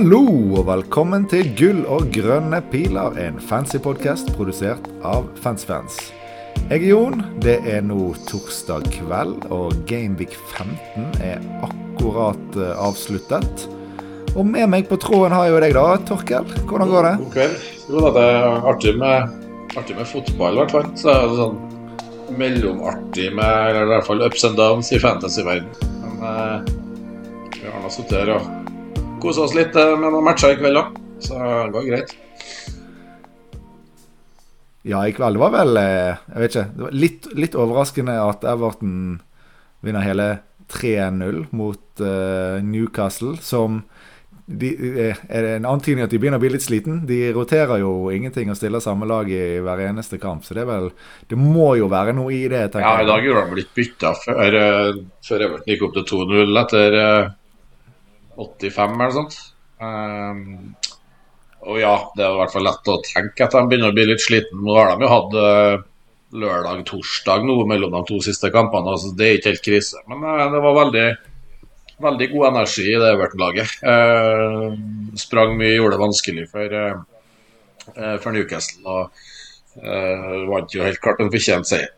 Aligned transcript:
Hallo 0.00 0.22
og 0.56 0.62
velkommen 0.64 1.26
til 1.28 1.50
Gull 1.58 1.82
og 1.92 2.06
grønne 2.14 2.62
piler, 2.72 3.18
en 3.20 3.34
fancy 3.36 3.76
podkast 3.84 4.30
produsert 4.32 4.86
av 5.04 5.26
Fansfans. 5.44 5.98
Jeg 6.70 6.78
er 6.78 6.86
Jon. 6.86 7.18
Det 7.44 7.58
er 7.68 7.82
nå 7.84 8.14
torsdag 8.24 8.86
kveld, 8.94 9.44
og 9.52 9.74
Gameweek 9.90 10.32
15 10.54 11.20
er 11.20 11.44
akkurat 11.66 12.56
eh, 12.56 12.72
avsluttet. 12.80 13.66
Og 14.32 14.48
med 14.48 14.70
meg 14.72 14.88
på 14.88 14.96
tråden 15.04 15.36
har 15.36 15.50
jeg 15.50 15.52
jo 15.52 15.60
deg, 15.66 15.76
da. 15.76 15.84
Torkel, 16.08 16.48
hvordan 16.70 16.94
går 16.94 17.08
det? 17.10 17.12
God 17.20 17.34
kveld. 17.34 17.66
Jo 17.90 18.04
da, 18.06 18.14
det 18.16 18.24
er 18.30 18.68
artig 18.72 18.94
med, 19.02 19.34
artig 19.74 19.98
med 19.98 20.08
fotball, 20.14 20.56
i 20.56 20.62
hvert 20.62 20.76
fall. 20.78 20.88
Så 21.02 21.12
er 21.12 21.26
det 21.26 21.42
sånn 21.42 22.38
mellomartig 22.40 23.28
med 23.36 23.52
eller 23.66 23.84
i 23.84 23.92
hvert 23.98 24.08
fall 24.08 24.24
ups 24.24 24.48
and 24.48 24.56
downs 24.56 24.94
i 24.96 25.02
fantasy-verden. 25.04 25.68
Men 26.06 26.24
eh, 26.32 26.72
vi 27.60 27.68
har 27.68 27.84
nå 27.84 27.92
sittet 27.92 28.16
her 28.22 28.38
og 28.38 28.59
kosa 29.22 29.44
oss 29.46 29.54
litt 29.56 29.76
eh, 29.76 29.94
med 29.98 30.10
noen 30.10 30.26
matcher 30.26 30.54
i 30.54 30.58
kveld 30.60 30.80
òg, 30.80 30.98
så 31.22 31.38
det 31.38 31.72
går 31.76 31.88
greit. 31.90 32.14
Ja, 34.88 35.02
i 35.04 35.12
kveld 35.12 35.36
var 35.36 35.52
vel 35.52 35.76
eh, 35.76 36.14
Jeg 36.16 36.42
vet 36.42 36.54
ikke. 36.54 36.68
Det 36.74 36.84
var 36.86 36.94
litt, 37.04 37.32
litt 37.36 37.58
overraskende 37.58 38.16
at 38.24 38.46
Everton 38.48 38.94
vinner 39.84 40.04
hele 40.04 40.30
3-0 40.70 41.46
mot 41.56 42.00
uh, 42.04 42.60
Newcastle, 42.62 43.34
som 43.42 43.80
de, 44.50 44.68
er 45.08 45.44
det 45.44 45.50
en 45.56 45.66
antydning 45.70 46.04
at 46.04 46.12
de 46.12 46.18
begynner 46.20 46.40
å 46.40 46.42
bli 46.42 46.52
litt 46.52 46.64
sliten. 46.64 47.00
De 47.06 47.18
roterer 47.34 47.80
jo 47.82 48.10
ingenting 48.14 48.50
og 48.50 48.58
stiller 48.58 48.82
samme 48.82 49.08
lag 49.08 49.28
i 49.30 49.58
hver 49.62 49.82
eneste 49.86 50.18
kamp, 50.22 50.44
så 50.46 50.54
det 50.56 50.64
er 50.64 50.70
vel 50.70 50.88
Det 51.30 51.38
må 51.38 51.72
jo 51.78 51.88
være 51.90 52.14
noe 52.18 52.34
i 52.34 52.44
det, 52.50 52.64
tenker 52.70 52.86
jeg. 52.86 53.02
Ja, 53.02 53.04
i 53.04 53.10
dag 53.10 53.26
gjorde 53.26 53.44
de 53.50 53.60
litt 53.60 53.74
bytta 53.76 54.14
før, 54.24 54.58
før 55.26 55.46
Everton 55.48 55.72
gikk 55.72 55.84
opp 55.86 55.98
til 55.98 56.08
2-0 56.12 56.62
etter 56.64 56.98
eh, 57.00 57.30
85 58.40 58.94
eller 58.94 59.04
noe 59.04 59.16
sånt. 59.16 59.38
Um, 59.80 60.44
og 61.60 61.80
ja, 61.80 61.94
det 62.16 62.24
er 62.24 62.34
i 62.34 62.40
hvert 62.40 62.54
fall 62.54 62.64
lett 62.64 62.88
å 62.88 63.00
tenke 63.04 63.46
at 63.46 63.56
de 63.56 63.64
begynner 63.68 63.92
å 63.92 63.96
bli 63.96 64.06
litt 64.08 64.24
sliten. 64.24 64.62
Nå 64.64 64.76
har 64.78 64.94
de 64.94 65.04
jo 65.04 65.12
hatt 65.12 65.36
uh, 65.36 65.82
lørdag-torsdag 66.40 67.44
nå 67.48 67.58
mellom 67.68 67.96
de 67.98 68.04
to 68.08 68.20
siste 68.24 68.52
kampene, 68.54 68.94
altså 68.94 69.12
det 69.16 69.26
er 69.26 69.40
ikke 69.40 69.52
helt 69.54 69.66
krise. 69.66 70.00
Men 70.10 70.24
uh, 70.24 70.46
det 70.52 70.62
var 70.64 70.78
veldig, 70.78 71.06
veldig 72.06 72.30
god 72.32 72.48
energi 72.52 72.86
i 72.88 72.96
det 73.02 73.12
Everton-laget. 73.16 73.76
Uh, 73.84 74.78
sprang 75.20 75.56
mye, 75.58 75.74
gjorde 75.76 75.96
det 75.96 76.04
vanskelig 76.04 76.46
for, 76.50 76.78
eh, 76.80 76.96
eh, 77.96 78.16
for 78.22 78.32
Newcastle. 78.32 78.82
Og 78.86 79.82
eh, 79.82 80.48
vant 80.50 80.74
jo 80.74 80.84
helt 80.84 81.00
klart 81.02 81.22
en 81.22 81.32
fortjent 81.32 81.68
seier. 81.68 81.92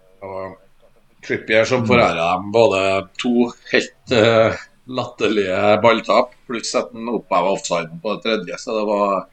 Trippier 1.22 1.66
som 1.68 1.86
forærer 1.86 2.18
dem 2.18 2.50
både 2.54 2.82
to 3.20 3.48
helt 3.70 4.14
eh, 4.16 4.58
latterlige 4.86 5.58
balltap, 5.82 6.32
pluss 6.46 6.74
at 6.78 6.90
han 6.92 7.10
oppheva 7.12 7.54
offsiden 7.54 8.00
på 8.02 8.16
det 8.16 8.22
tredje. 8.26 8.58
Så 8.58 8.78
det 8.78 8.84
var, 8.88 9.26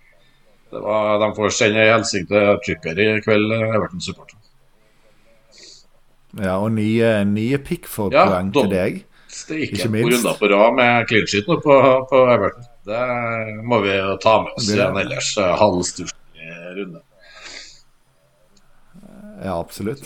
det 0.72 0.82
var 0.84 1.20
De 1.24 1.30
får 1.36 1.56
sende 1.58 1.86
en 1.86 1.96
hilsen 1.98 2.28
til 2.30 2.60
Tripper 2.66 3.02
i 3.06 3.08
kveld, 3.26 3.54
eh, 3.56 3.76
Everton-supporter. 3.76 4.36
Ja, 6.38 6.60
og 6.62 6.72
nye, 6.76 7.14
nye 7.26 7.58
Pickford-poeng 7.58 8.52
ja, 8.54 8.62
til 8.62 8.74
deg. 8.74 9.00
Steike 9.30 9.78
Ikke 9.78 9.90
minst. 9.94 10.20
runder 10.20 10.38
på 10.38 10.50
rad 10.52 10.76
med 10.78 11.08
clean 11.10 11.28
sheet 11.30 11.50
nå 11.50 11.58
på, 11.64 11.78
på 12.10 12.22
Everton. 12.34 12.68
Det 12.90 13.02
må 13.66 13.82
vi 13.86 13.94
jo 13.94 14.16
ta 14.22 14.40
med 14.44 14.58
oss 14.58 14.70
igjen, 14.70 14.82
i 14.82 14.90
en 14.90 15.02
ellers 15.04 15.32
eh, 15.38 15.56
halvstusslig 15.62 16.60
runde. 16.78 17.02
Ja, 19.40 19.56
absolutt. 19.60 20.06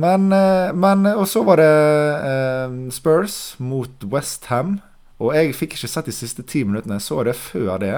Men, 0.00 0.30
eh, 0.32 0.72
men 0.72 1.06
Og 1.12 1.26
så 1.28 1.42
var 1.44 1.60
det 1.60 1.70
eh, 2.32 2.76
Spurs 2.94 3.56
mot 3.58 4.06
Westham. 4.12 4.78
Og 5.20 5.34
jeg 5.36 5.56
fikk 5.56 5.76
ikke 5.76 5.90
sett 5.92 6.08
de 6.08 6.16
siste 6.16 6.44
ti 6.48 6.62
minuttene, 6.64 6.96
jeg 6.96 7.04
så 7.04 7.24
det 7.28 7.36
før 7.36 7.74
det. 7.82 7.96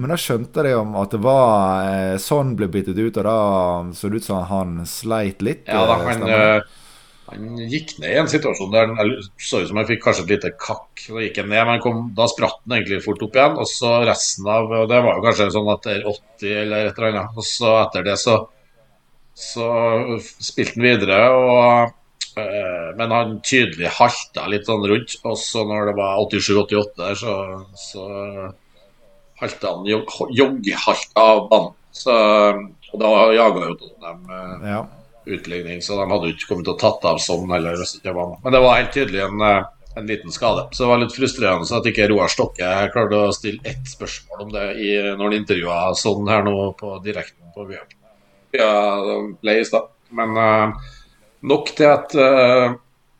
Men 0.00 0.10
da 0.10 0.16
skjønte 0.18 0.64
jeg 0.64 0.78
om 0.78 0.94
at 0.98 1.12
det 1.12 1.20
var 1.22 2.16
Sånn 2.18 2.54
ble 2.58 2.70
byttet 2.72 2.96
ut, 2.98 3.18
og 3.20 3.26
da 3.28 3.36
så 3.94 4.08
det 4.10 4.22
ut 4.22 4.26
som 4.26 4.40
han 4.48 4.80
sleit 4.88 5.44
litt. 5.44 5.68
Ja 5.68 5.84
da, 5.86 5.98
han, 6.00 6.24
han 7.30 7.60
gikk 7.70 7.94
ned 8.02 8.12
i 8.12 8.18
en 8.20 8.28
situasjon 8.28 8.72
der 8.72 8.90
han 8.92 9.12
så 9.40 9.62
ut 9.62 9.70
som 9.70 9.78
han 9.80 9.86
fikk 9.88 10.02
kanskje 10.04 10.26
et 10.26 10.32
lite 10.34 10.50
kakk. 10.60 11.06
Da 11.06 11.22
gikk 11.24 11.40
han 11.40 11.48
ned, 11.52 11.62
men 11.68 11.80
kom, 11.84 12.02
da 12.16 12.26
spratt 12.30 12.60
han 12.64 12.76
egentlig 12.78 13.00
fort 13.04 13.22
opp 13.24 13.38
igjen. 13.38 13.56
Og 13.60 13.70
så 13.70 13.94
resten 14.08 14.50
av 14.50 14.72
og 14.72 14.90
Det 14.90 15.00
var 15.06 15.18
jo 15.18 15.24
kanskje 15.24 15.50
sånn 15.54 15.70
etter 15.76 16.04
80 16.10 16.58
eller 16.64 16.90
et 16.90 16.98
eller 17.00 17.10
annet. 17.12 17.38
Og 17.38 17.48
så 17.48 17.72
etter 17.80 18.04
det 18.08 18.18
så, 18.20 18.36
så 19.34 19.68
spilte 20.22 20.78
han 20.78 20.86
videre. 20.86 21.20
og 21.34 22.40
eh, 22.40 22.90
Men 22.98 23.14
han 23.14 23.38
tydelig 23.44 23.90
halta 23.98 24.46
litt 24.50 24.66
sånn 24.70 24.86
rundt. 24.90 25.16
Og 25.26 25.38
så 25.40 25.64
når 25.68 25.90
det 25.90 25.96
var 25.98 26.20
87-88 26.22 27.00
der, 27.02 27.18
så, 27.18 27.36
så 27.78 28.04
halta 29.42 29.74
han 29.74 29.88
jog, 29.90 30.68
av 31.18 31.48
banen. 31.50 31.72
Så, 31.94 32.14
og 32.90 32.98
da 33.02 33.10
jaga 33.34 33.68
jo 33.68 33.78
Tottenham 33.78 34.30
eh, 34.30 34.68
Ja. 34.72 34.82
utligning, 35.24 35.78
så 35.82 35.96
de 35.96 36.08
hadde 36.10 36.32
ikke 36.34 36.48
kommet 36.50 36.68
og 36.72 36.80
tatt 36.82 37.06
av 37.06 37.20
sånn 37.22 37.46
heller. 37.54 37.78
Men 38.04 38.52
det 38.52 38.60
var 38.60 38.80
helt 38.80 38.92
tydelig 38.94 39.22
en, 39.24 39.40
eh, 39.46 39.64
en 39.96 40.10
liten 40.10 40.34
skade. 40.34 40.66
Så 40.74 40.84
det 40.84 40.90
var 40.90 41.02
litt 41.02 41.14
frustrerende 41.14 41.78
at 41.78 41.86
ikke 41.86 42.08
Roar 42.10 42.30
Stokke 42.32 42.70
klarte 42.92 43.20
å 43.28 43.34
stille 43.34 43.62
ett 43.64 43.86
spørsmål 43.88 44.42
om 44.46 44.50
det 44.54 44.66
i, 44.82 44.90
når 45.14 45.22
han 45.22 45.38
intervjua 45.38 45.78
sånn 45.98 46.28
her 46.28 46.42
nå 46.46 46.56
på 46.80 46.96
direkten 47.06 47.54
på 47.54 47.66
via, 47.70 47.82
via 48.54 48.70
ble 49.42 49.58
i 49.60 49.66
stad. 49.66 49.90
Men 50.14 50.36
uh, 50.38 50.90
nok 51.50 51.72
til 51.76 51.90
at 51.90 52.14
uh, 52.18 52.76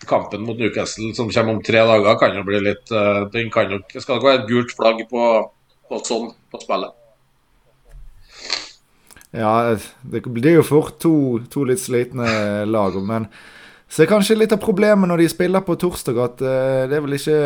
kampen 0.08 0.44
mot 0.46 0.58
Newcastle 0.58 1.14
som 1.16 1.30
kommer 1.32 1.56
om 1.56 1.62
tre 1.64 1.82
dager, 1.82 2.18
kan 2.20 2.36
jo 2.36 2.44
bli 2.46 2.60
litt 2.62 2.92
uh, 2.92 3.24
Den 3.32 3.50
kan 3.52 3.72
nok 3.72 3.96
Skal 3.96 4.20
det 4.20 4.26
være 4.26 4.42
et 4.42 4.50
gult 4.50 4.74
flagg 4.76 5.02
på, 5.10 5.24
på 5.88 6.02
sånn 6.06 6.30
på 6.52 6.62
spillet? 6.62 7.00
Ja, 9.34 9.74
det 10.06 10.20
blir 10.30 10.60
jo 10.60 10.62
fort 10.62 11.00
to, 11.02 11.14
to 11.50 11.64
litt 11.66 11.82
slitne 11.82 12.62
lag. 12.70 12.94
Men 13.02 13.26
så 13.90 14.04
er 14.04 14.12
kanskje 14.12 14.36
litt 14.38 14.54
av 14.54 14.60
problemet 14.62 15.10
når 15.10 15.24
de 15.24 15.32
spiller 15.32 15.64
på 15.66 15.74
torsdag, 15.82 16.20
at 16.22 16.36
det 16.38 16.94
er 16.94 17.02
vel 17.02 17.16
ikke 17.16 17.40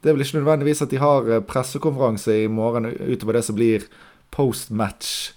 Det 0.00 0.08
er 0.08 0.16
vel 0.16 0.24
ikke 0.24 0.40
nødvendigvis 0.40 0.80
at 0.82 0.90
de 0.90 1.02
har 1.02 1.28
pressekonferanse 1.44 2.38
i 2.46 2.48
morgen 2.48 2.88
utover 2.88 3.36
det 3.36 3.44
som 3.44 3.58
blir 3.58 3.84
post-match 4.32 5.34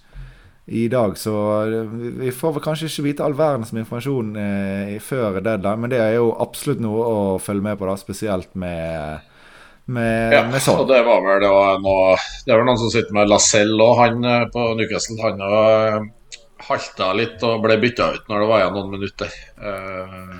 i 0.65 0.87
dag. 0.89 1.17
Så 1.17 1.33
eh, 1.65 1.93
vi 2.23 2.31
får 2.33 2.55
vel 2.57 2.63
kanskje 2.65 2.89
ikke 2.89 3.05
vite 3.09 3.25
all 3.25 3.37
verdens 3.37 3.73
informasjon 3.75 4.33
eh, 4.41 4.95
før 5.03 5.39
deadline, 5.45 5.81
men 5.83 5.93
det 5.93 6.01
er 6.01 6.15
jo 6.17 6.31
absolutt 6.41 6.81
noe 6.83 7.05
å 7.05 7.19
følge 7.41 7.67
med 7.67 7.79
på, 7.79 7.89
da, 7.89 7.97
spesielt 8.01 8.51
med 8.55 9.31
med, 9.85 10.33
Ja, 10.33 10.39
med 10.49 10.63
sånn. 10.65 10.79
og 10.81 10.87
det 10.89 11.03
var 11.05 11.19
vel 11.21 11.43
det 11.43 11.49
var 11.53 11.75
noe 11.77 12.15
Det 12.41 12.55
vel 12.55 12.63
noen 12.65 12.79
som 12.81 12.89
sitter 12.89 13.13
med 13.13 13.29
Lacelle 13.29 13.85
og 13.85 13.99
han 13.99 14.23
eh, 14.25 14.47
på 14.49 14.63
Newcastle. 14.79 15.19
Han 15.21 15.43
har 15.45 16.07
halta 16.65 17.11
litt 17.13 17.43
og 17.45 17.59
ble 17.61 17.75
bytta 17.83 18.07
ut 18.15 18.31
når 18.31 18.41
det 18.41 18.47
var 18.49 18.63
igjen 18.63 18.75
noen 18.79 18.93
minutter. 18.95 19.35
Eh, 19.61 20.31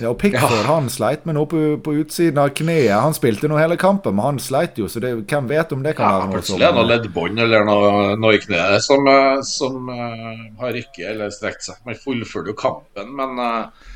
Ja, 0.00 0.10
og 0.10 0.18
Pickford 0.20 0.66
han 0.68 0.88
sleit 0.92 1.24
med 1.26 1.36
noe 1.38 1.46
på, 1.50 1.60
på 1.84 1.94
utsiden 2.02 2.38
av 2.42 2.50
kneet. 2.58 2.92
Han 2.98 3.14
spilte 3.16 3.48
nå 3.50 3.58
hele 3.60 3.76
kampen, 3.80 4.14
men 4.18 4.24
han 4.28 4.38
sleit 4.42 4.78
jo, 4.78 4.88
så 4.90 5.02
det, 5.02 5.12
hvem 5.30 5.48
vet 5.50 5.74
om 5.74 5.82
det 5.84 5.96
kan 5.98 6.06
ja, 6.06 6.12
være 6.18 6.28
noe 6.28 6.36
plutselig 6.38 6.66
er 6.66 6.72
det 6.74 6.78
noe 6.80 6.88
leddbånd 6.90 7.42
eller 7.46 7.66
noe, 7.68 7.90
noe 8.20 8.36
i 8.36 8.40
kneet 8.42 8.84
som, 8.86 9.06
eh, 9.10 9.40
som 9.48 9.90
uh, 9.90 10.46
har 10.62 10.78
ikke 10.82 11.06
eller 11.14 11.34
strekt 11.34 11.66
seg. 11.66 11.78
Man 11.86 11.98
fullfører 11.98 12.52
jo 12.52 12.56
kampen, 12.58 13.12
men 13.18 13.38
uh, 13.38 13.92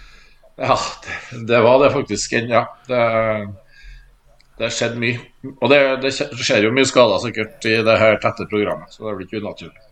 ja, 0.58 0.76
det, 1.06 1.42
det 1.50 1.62
var 1.66 1.82
det 1.84 1.92
faktisk. 1.94 2.32
en- 2.40 2.50
Ja, 2.54 2.64
det, 2.88 3.02
det 4.58 4.72
skjedde 4.74 4.98
mye. 4.98 5.20
Og 5.60 5.68
det, 5.70 5.82
det 6.02 6.10
skjer 6.18 6.64
jo 6.66 6.72
mye 6.74 6.88
skader 6.88 7.20
sikkert 7.22 7.66
i 7.70 7.76
det 7.86 7.98
her 8.00 8.16
tette 8.22 8.48
programmet, 8.50 8.90
så 8.90 9.06
det 9.06 9.18
blir 9.20 9.28
ikke 9.30 9.42
unaturlig. 9.44 9.84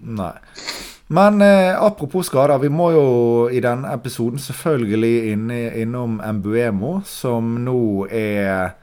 Nei. 0.00 0.32
Men 1.10 1.42
eh, 1.42 1.74
apropos 1.74 2.28
skader, 2.30 2.60
vi 2.62 2.70
må 2.70 2.92
jo 2.94 3.06
i 3.50 3.62
denne 3.62 3.90
episoden 3.96 4.38
selvfølgelig 4.38 5.32
inn, 5.32 5.48
innom 5.50 6.20
Mbuemo, 6.22 7.00
som 7.08 7.56
nå 7.64 8.06
er 8.06 8.76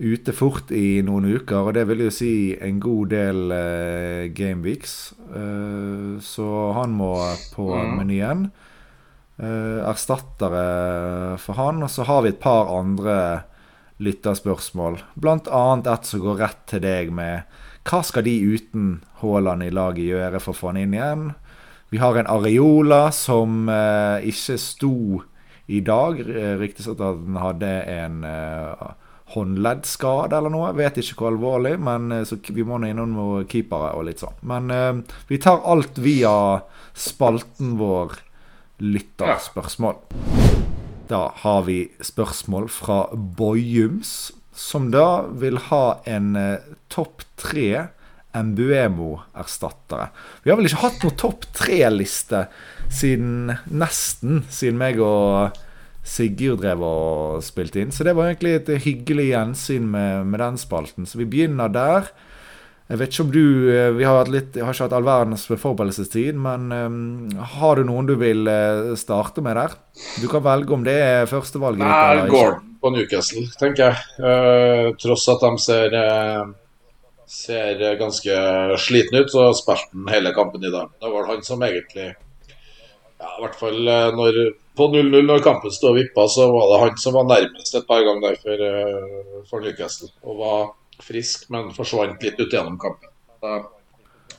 ute 0.00 0.32
fort 0.32 0.70
i 0.72 1.02
noen 1.04 1.26
uker, 1.28 1.58
og 1.60 1.74
det 1.76 1.84
vil 1.90 2.06
jo 2.06 2.12
si 2.14 2.32
en 2.56 2.78
god 2.80 3.10
del 3.12 3.52
eh, 3.52 4.30
gameweeks. 4.32 4.94
Eh, 5.36 6.14
så 6.24 6.48
han 6.78 6.94
må 6.96 7.12
på 7.52 7.68
mm. 7.74 7.96
menyen. 7.98 8.46
Eh, 9.40 9.80
erstattere 9.88 11.36
for 11.40 11.56
han. 11.60 11.82
Og 11.84 11.92
så 11.92 12.04
har 12.08 12.24
vi 12.24 12.32
et 12.32 12.40
par 12.40 12.72
andre 12.78 13.16
lytterspørsmål. 14.00 15.00
Blant 15.20 15.48
annet 15.52 15.88
et 15.92 16.08
som 16.08 16.24
går 16.24 16.40
rett 16.46 16.64
til 16.68 16.84
deg 16.84 17.12
med 17.12 17.59
hva 17.88 18.02
skal 18.04 18.26
de 18.26 18.34
uten 18.54 18.88
Haaland 19.22 19.64
i 19.64 19.72
laget 19.72 20.10
gjøre 20.10 20.40
for 20.42 20.52
å 20.52 20.58
få 20.58 20.70
han 20.72 20.80
inn 20.82 20.96
igjen? 20.96 21.30
Vi 21.90 21.98
har 21.98 22.18
en 22.20 22.28
Areola 22.30 23.08
som 23.14 23.68
eh, 23.72 24.28
ikke 24.30 24.56
sto 24.60 24.94
i 25.70 25.80
dag. 25.82 26.20
Eh, 26.22 26.54
Ryktes 26.60 26.90
at 26.92 27.00
han 27.02 27.38
hadde 27.40 27.70
en 27.90 28.20
eh, 28.26 28.84
håndleddskade 29.34 30.38
eller 30.38 30.52
noe. 30.54 30.70
Vet 30.78 31.00
ikke 31.00 31.24
hvor 31.24 31.32
alvorlig, 31.32 31.76
men 31.82 32.12
eh, 32.14 32.24
så 32.28 32.38
vi 32.50 32.66
må 32.66 32.78
nå 32.78 32.92
innom 32.92 33.16
noen 33.16 33.48
keepere 33.50 33.94
og 33.98 34.06
litt 34.10 34.22
sånn. 34.22 34.38
Men 34.46 34.70
eh, 34.74 34.92
vi 35.30 35.40
tar 35.42 35.64
alt 35.66 35.98
via 36.02 36.34
spalten 36.94 37.74
vår 37.80 38.20
lytterspørsmål. 38.80 39.98
Da 41.10 41.24
har 41.42 41.64
vi 41.66 41.80
spørsmål 42.06 42.68
fra 42.70 43.02
Boyums, 43.14 44.30
som 44.60 44.90
da 44.92 45.24
vil 45.40 45.56
ha 45.70 45.84
en 46.08 46.36
eh, 46.36 46.68
topp 46.92 47.24
tre 47.40 47.88
Mbuemo-erstattere. 48.30 50.10
Vi 50.44 50.52
har 50.52 50.58
vel 50.60 50.68
ikke 50.68 50.84
hatt 50.84 51.00
noen 51.02 51.16
topp 51.18 51.48
tre-liste 51.56 52.44
siden 52.92 53.56
nesten 53.66 54.44
siden 54.52 54.78
meg 54.78 55.00
og 55.02 55.56
Sigurd 56.06 56.62
drev 56.62 56.80
og 56.86 57.42
spilte 57.44 57.82
inn. 57.82 57.90
Så 57.92 58.06
det 58.06 58.14
var 58.16 58.30
egentlig 58.30 58.54
et 58.60 58.70
hyggelig 58.86 59.26
gjensyn 59.32 59.90
med, 59.90 60.30
med 60.30 60.40
den 60.40 60.56
spalten. 60.58 61.08
Så 61.08 61.18
vi 61.20 61.26
begynner 61.28 61.72
der. 61.72 62.08
Jeg 62.90 63.02
vet 63.02 63.12
ikke 63.12 63.26
om 63.26 63.34
du 63.34 63.44
eh, 63.70 63.90
Vi 63.98 64.06
har, 64.06 64.30
litt, 64.32 64.56
har 64.56 64.72
ikke 64.72 64.86
hatt 64.88 64.96
all 64.96 65.06
verdens 65.06 65.44
forberedelsestid, 65.50 66.38
men 66.38 66.70
um, 66.70 67.28
har 67.58 67.78
du 67.78 67.86
noen 67.90 68.08
du 68.08 68.16
vil 68.20 68.48
starte 68.98 69.42
med 69.44 69.58
der? 69.58 69.76
Du 70.22 70.26
kan 70.30 70.46
velge 70.46 70.74
om 70.78 70.86
det 70.86 70.98
er 71.02 71.30
førstevalget 71.30 71.82
ditt 71.82 71.94
eller 72.00 72.30
ikke. 72.30 72.69
På 72.80 72.90
Newcastle, 72.94 73.44
tenker 73.60 73.90
jeg. 73.90 74.02
Uh, 74.22 74.90
tross 75.00 75.26
at 75.28 75.44
de 75.44 75.50
ser, 75.60 75.96
uh, 75.96 76.50
ser 77.28 77.84
ganske 78.00 78.40
slitne 78.80 79.24
ut, 79.24 79.32
så 79.32 79.50
spilte 79.58 79.92
han 79.92 80.10
hele 80.14 80.34
kampen 80.36 80.64
i 80.64 80.72
dag. 80.72 80.92
Det 81.00 81.12
var 81.12 81.28
han 81.28 81.44
som 81.46 81.64
egentlig 81.66 82.08
ja, 82.10 83.28
I 83.28 83.42
hvert 83.42 83.58
fall 83.60 83.90
når, 84.16 84.38
på 84.80 84.86
0-0, 84.94 85.18
når 85.28 85.44
kampen 85.44 85.74
sto 85.74 85.90
og 85.90 85.98
vippa, 85.98 86.24
så 86.32 86.48
var 86.54 86.70
det 86.70 86.80
han 86.86 87.02
som 87.02 87.18
var 87.18 87.28
nærmest 87.28 87.76
et 87.76 87.88
par 87.88 88.00
ganger 88.06 88.30
der 88.30 88.40
for, 88.40 89.42
for 89.50 89.66
Newcastle. 89.66 90.08
Og 90.24 90.40
var 90.40 90.70
frisk, 91.04 91.50
men 91.52 91.68
forsvant 91.76 92.24
litt 92.24 92.40
ut 92.40 92.48
gjennom 92.48 92.80
kampen. 92.80 93.12
Da 93.44 93.60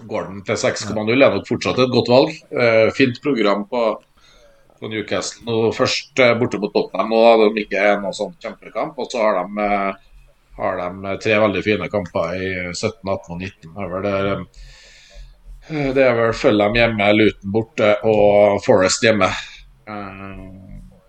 Gordon 0.09 0.41
til 0.45 0.57
6,0 0.57 1.11
er 1.13 1.35
nok 1.35 1.47
fortsatt 1.49 1.81
et 1.81 1.93
godt 1.93 2.09
valg. 2.11 2.33
Eh, 2.51 2.89
fint 2.97 3.19
program 3.23 3.65
på, 3.69 3.81
på 4.81 4.89
Newcastle. 4.89 5.45
Nå, 5.45 5.71
først 5.77 6.19
eh, 6.19 6.33
borte 6.39 6.59
mot 6.61 6.73
Tottenham, 6.73 7.11
nå 7.13 7.21
hadde 7.21 7.49
de 7.53 7.65
ikke 7.65 7.85
noe 8.01 8.15
sånn 8.17 8.33
kjempekamp. 8.41 8.97
Og 8.97 9.11
så 9.11 9.21
har 9.21 9.37
de, 9.37 9.65
eh, 9.65 10.23
har 10.57 10.81
de 10.81 11.15
tre 11.21 11.37
veldig 11.45 11.63
fine 11.65 11.89
kamper 11.93 12.33
i 12.35 12.51
17, 12.73 12.95
18 13.05 13.35
og 13.35 13.43
19. 13.45 13.75
Det 14.05 14.13
er 14.13 14.29
det, 14.31 15.93
det 15.95 16.05
er 16.07 16.17
vel 16.17 16.33
Fulham 16.35 16.75
hjemme, 16.75 17.11
Luton 17.13 17.53
borte 17.53 17.93
og 18.09 18.57
Forest 18.65 19.05
hjemme. 19.05 19.29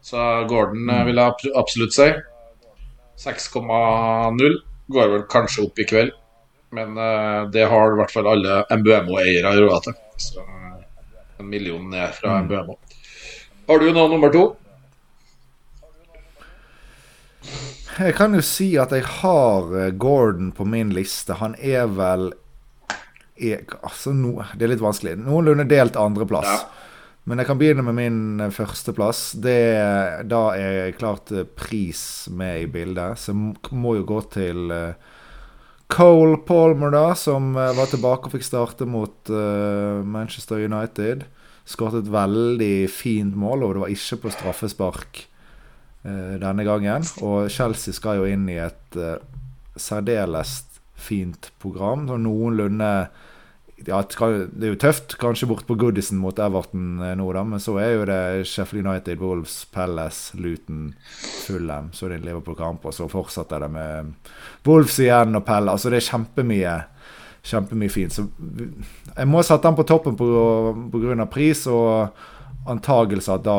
Så 0.03 0.23
Gordon 0.51 0.91
vil 1.07 1.21
jeg 1.23 1.53
absolutt 1.57 1.97
si. 1.97 2.09
6,0 3.23 4.57
går 4.93 5.13
vel 5.15 5.25
kanskje 5.31 5.65
opp 5.65 5.81
i 5.81 5.87
kveld. 5.89 6.13
Men 6.77 6.97
det 7.53 7.67
har 7.69 7.93
i 7.93 7.99
hvert 8.01 8.13
fall 8.13 8.29
alle 8.33 8.63
MBMO-eiere 8.81 9.55
råd 9.61 9.89
til. 9.89 9.99
Så 10.21 10.45
en 11.43 11.51
million 11.51 11.91
ned 11.91 12.15
fra 12.17 12.39
mm. 12.43 12.49
Har 13.69 13.79
du 13.79 13.93
noe 13.95 14.11
nummer 14.11 14.33
to? 14.35 14.43
Jeg 17.93 18.15
kan 18.17 18.33
jo 18.33 18.41
si 18.45 18.73
at 18.81 18.93
jeg 18.95 19.05
har 19.21 19.73
eh, 19.77 19.93
Gordon 20.01 20.51
på 20.57 20.65
min 20.69 20.93
liste. 20.97 21.37
Han 21.43 21.55
er 21.61 21.91
vel 21.93 22.31
jeg, 23.37 23.67
altså 23.83 24.13
no, 24.15 24.39
Det 24.57 24.67
er 24.67 24.73
litt 24.75 24.85
vanskelig. 24.85 25.17
Noenlunde 25.21 25.67
delt 25.69 25.99
andreplass. 26.01 26.49
Ja. 26.49 26.89
Men 27.29 27.39
jeg 27.39 27.47
kan 27.47 27.59
begynne 27.61 27.85
med 27.87 27.99
min 27.99 28.47
førsteplass. 28.51 29.21
Det, 29.45 29.59
Da 30.31 30.43
er 30.59 30.97
klart 30.99 31.31
eh, 31.31 31.47
pris 31.47 32.29
med 32.33 32.65
i 32.65 32.71
bildet. 32.71 33.21
Så 33.21 33.37
må 33.37 33.97
jo 33.99 34.09
gå 34.09 34.23
til 34.33 34.73
Cole 35.93 36.41
Palmer, 36.49 36.91
da, 36.91 37.07
som 37.19 37.53
var 37.53 37.87
tilbake 37.91 38.27
og 38.27 38.33
fikk 38.33 38.47
starte 38.47 38.89
mot 38.89 39.29
Manchester 39.29 40.63
United. 40.65 41.27
Skåret 41.69 42.03
et 42.03 42.13
veldig 42.13 42.75
fint 42.91 43.37
mål, 43.39 43.63
og 43.67 43.75
det 43.75 43.85
var 43.85 43.95
ikke 43.95 44.21
på 44.25 44.33
straffespark 44.35 45.23
denne 46.03 46.65
gangen. 46.67 47.05
Og 47.23 47.47
Chelsea 47.55 47.95
skal 47.95 48.19
jo 48.19 48.27
inn 48.27 48.49
i 48.51 48.57
et 48.59 48.97
særdeles 49.79 50.57
fint 51.03 51.51
program. 51.63 52.07
Så 52.09 52.19
noenlunde 52.21 52.93
ja, 53.87 53.99
Det 54.03 54.67
er 54.67 54.73
jo 54.75 54.79
tøft, 54.79 55.17
kanskje 55.19 55.49
bort 55.51 55.67
på 55.67 55.75
Goodison 55.75 56.21
mot 56.23 56.39
Everton 56.39 57.01
eh, 57.03 57.17
nå, 57.19 57.25
da, 57.35 57.43
men 57.43 57.63
så 57.63 57.75
er 57.83 57.97
jo 57.97 58.05
det 58.07 58.47
Sheffield 58.47 58.87
United, 58.87 59.19
Wolves, 59.19 59.57
Palace, 59.75 60.37
Luton, 60.39 60.93
Fulham. 61.43 61.91
Så 61.91 62.07
er 62.07 62.15
det 62.15 62.21
en 62.21 62.29
Liverpool-kamp, 62.29 62.87
og 62.87 62.95
så 62.95 63.09
fortsetter 63.11 63.65
det 63.65 63.73
med 63.75 64.13
Wolves 64.69 65.01
igjen 65.03 65.35
og 65.35 65.43
Pelle. 65.49 65.75
Altså, 65.75 65.91
det 65.91 65.99
er 65.99 66.11
kjempemye 66.13 66.77
kjempemye 67.43 67.91
fint. 67.91 68.15
Så 68.15 68.27
jeg 69.17 69.29
må 69.29 69.43
sette 69.43 69.67
den 69.67 69.79
på 69.79 69.87
toppen 69.89 70.19
pga. 70.19 71.27
pris 71.31 71.67
og 71.67 72.15
antagelser 72.71 73.41
at 73.41 73.45
da 73.47 73.59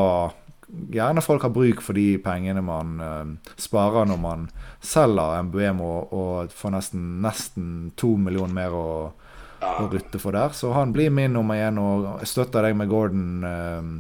gjerne 0.94 1.22
folk 1.22 1.44
har 1.44 1.52
bruk 1.54 1.82
for 1.86 1.94
de 1.94 2.18
pengene 2.24 2.62
man 2.66 2.94
uh, 3.04 3.52
sparer 3.60 4.08
når 4.10 4.22
man 4.22 4.48
selger 4.82 5.44
MBM 5.44 5.82
og, 5.84 6.14
og 6.14 6.56
får 6.56 6.74
nesten, 6.74 7.04
nesten 7.22 7.68
to 8.00 8.16
millioner 8.18 8.56
mer 8.56 8.74
å 8.78 8.88
å 9.64 9.88
rutte 9.92 10.20
for 10.22 10.36
der. 10.36 10.54
Så 10.56 10.74
han 10.76 10.94
blir 10.96 11.12
min 11.14 11.34
nummer 11.36 11.60
én, 11.60 11.80
og 11.80 12.24
støtter 12.28 12.68
deg 12.68 12.78
med 12.78 12.92
Gordon 12.92 13.46
eh, 13.48 13.92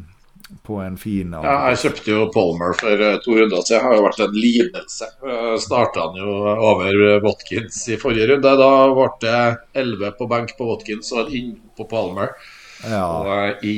på 0.63 0.75
en 0.75 0.97
fin 0.97 1.33
Ja, 1.33 1.53
jeg 1.71 1.79
kjøpte 1.83 2.11
jo 2.11 2.25
Palmer 2.33 2.75
for 2.77 3.01
uh, 3.01 3.15
to 3.23 3.37
runder 3.37 3.63
siden. 3.63 3.79
Det 3.79 3.81
har 3.85 3.95
jo 3.97 4.05
vært 4.05 4.21
en 4.25 4.35
lidelse. 4.37 5.09
Uh, 5.23 5.55
Starta 5.61 6.07
han 6.07 6.19
jo 6.19 6.35
over 6.53 6.99
Watkins 7.23 7.81
i 7.89 7.97
forrige 8.01 8.29
runde. 8.31 8.53
Da 8.59 8.69
ble 8.93 9.09
det 9.23 9.41
11 9.83 10.13
på 10.19 10.29
benk 10.31 10.55
på 10.57 10.69
Watkins 10.69 11.11
og 11.15 11.33
inn 11.35 11.55
på 11.77 11.87
Palmer. 11.89 12.35
Ja. 12.83 13.03
Og 13.07 13.31
uh, 13.31 13.65
i 13.65 13.75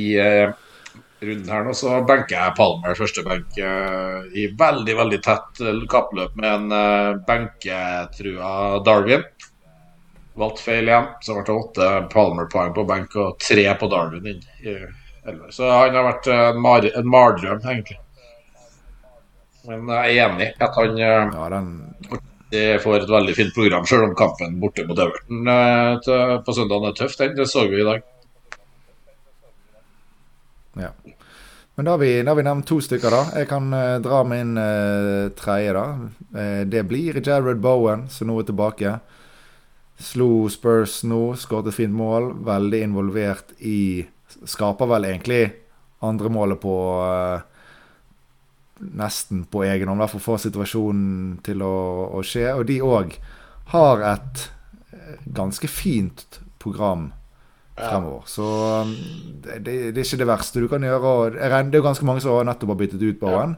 runden 1.26 1.48
her 1.48 1.64
nå 1.64 1.72
så 1.74 2.02
benker 2.06 2.36
jeg 2.36 2.56
Palmer 2.58 2.98
første 2.98 3.24
benk 3.24 3.56
i 4.36 4.42
veldig, 4.58 4.96
veldig 4.98 5.20
tett 5.24 5.62
kappløp 5.90 6.34
med 6.36 6.50
en 6.74 7.22
benketrua 7.26 8.82
Darwin. 8.84 9.24
Valgte 10.36 10.66
feil 10.66 10.92
igjen. 10.92 11.08
Så 11.24 11.38
ble 11.38 11.46
det 11.48 11.56
åtte 11.56 11.90
Palmer-poeng 12.12 12.76
på 12.76 12.84
benk 12.92 13.16
og 13.16 13.40
tre 13.40 13.66
på 13.80 13.88
Darwin 13.90 14.28
inn 14.34 14.46
11. 15.26 15.52
Så 15.54 15.68
han 15.70 15.96
har 15.96 16.06
vært 16.06 16.30
en, 16.32 16.60
mar 16.62 16.86
en 16.86 17.10
mardrøm, 17.12 17.62
egentlig. 17.64 17.98
Men 19.66 19.88
jeg 19.90 20.16
er 20.16 20.28
enig 20.28 20.50
at 20.62 20.78
han 20.78 20.98
eh, 21.02 21.34
ja, 21.34 21.46
den... 21.56 21.70
får 22.82 23.00
et 23.00 23.10
veldig 23.10 23.34
fint 23.34 23.54
program, 23.54 23.86
selv 23.90 24.06
om 24.06 24.14
kampen 24.18 24.60
borte 24.62 24.86
mot 24.86 25.00
Everton 25.02 25.50
eh, 25.50 26.36
på 26.46 26.54
søndag 26.54 26.86
er 26.86 27.00
tøff. 27.00 27.18
Det 27.18 27.48
så 27.50 27.66
vi 27.70 27.82
i 27.82 27.88
dag. 27.88 28.04
Ja. 30.76 30.92
Men 31.76 31.84
da 31.84 31.90
har, 31.90 31.98
vi, 31.98 32.22
da 32.22 32.30
har 32.30 32.36
vi 32.38 32.44
nevnt 32.46 32.68
to 32.68 32.78
stykker, 32.80 33.12
da. 33.12 33.22
Jeg 33.36 33.50
kan 33.50 33.66
uh, 33.68 33.98
dra 34.00 34.22
min 34.24 34.56
uh, 34.56 35.28
tredje, 35.36 35.74
da. 35.76 35.84
Uh, 36.32 36.62
det 36.64 36.86
blir 36.88 37.18
Jared 37.20 37.60
Bowen, 37.60 38.06
som 38.08 38.30
nå 38.30 38.38
er 38.40 38.46
tilbake. 38.48 38.94
Slo 40.00 40.48
Spurs 40.52 41.02
nå, 41.04 41.34
skåret 41.36 41.68
et 41.68 41.76
fint 41.76 41.92
mål. 41.92 42.30
Veldig 42.48 42.80
involvert 42.86 43.52
i 43.60 44.06
Skaper 44.44 44.90
vel 44.90 45.08
egentlig 45.08 45.44
andre 46.04 46.28
målet 46.32 46.60
på 46.60 46.74
uh, 47.00 47.40
Nesten 48.76 49.46
på 49.48 49.62
egen 49.64 49.88
hånd, 49.88 50.02
hvert 50.02 50.12
fall 50.12 50.20
får 50.20 50.42
situasjonen 50.50 51.38
til 51.46 51.62
å, 51.64 51.76
å 52.12 52.20
skje. 52.20 52.50
Og 52.52 52.66
de 52.68 52.74
òg 52.84 53.14
har 53.72 54.02
et 54.04 54.42
eh, 54.92 55.14
ganske 55.32 55.70
fint 55.72 56.42
program 56.60 57.06
fremover. 57.72 58.26
Så 58.28 58.44
um, 58.84 58.92
det, 59.46 59.62
det, 59.64 59.94
er 59.94 60.02
ikke 60.02 60.20
det 60.20 60.28
verste 60.28 60.60
du 60.60 60.68
kan 60.68 60.84
gjøre. 60.84 61.14
det 61.38 61.48
er 61.48 61.80
jo 61.80 61.86
ganske 61.86 62.04
mange 62.04 62.20
som 62.20 62.44
nettopp 62.44 62.74
har 62.74 62.80
byttet 62.82 63.06
ut 63.06 63.22
Bowen. 63.22 63.56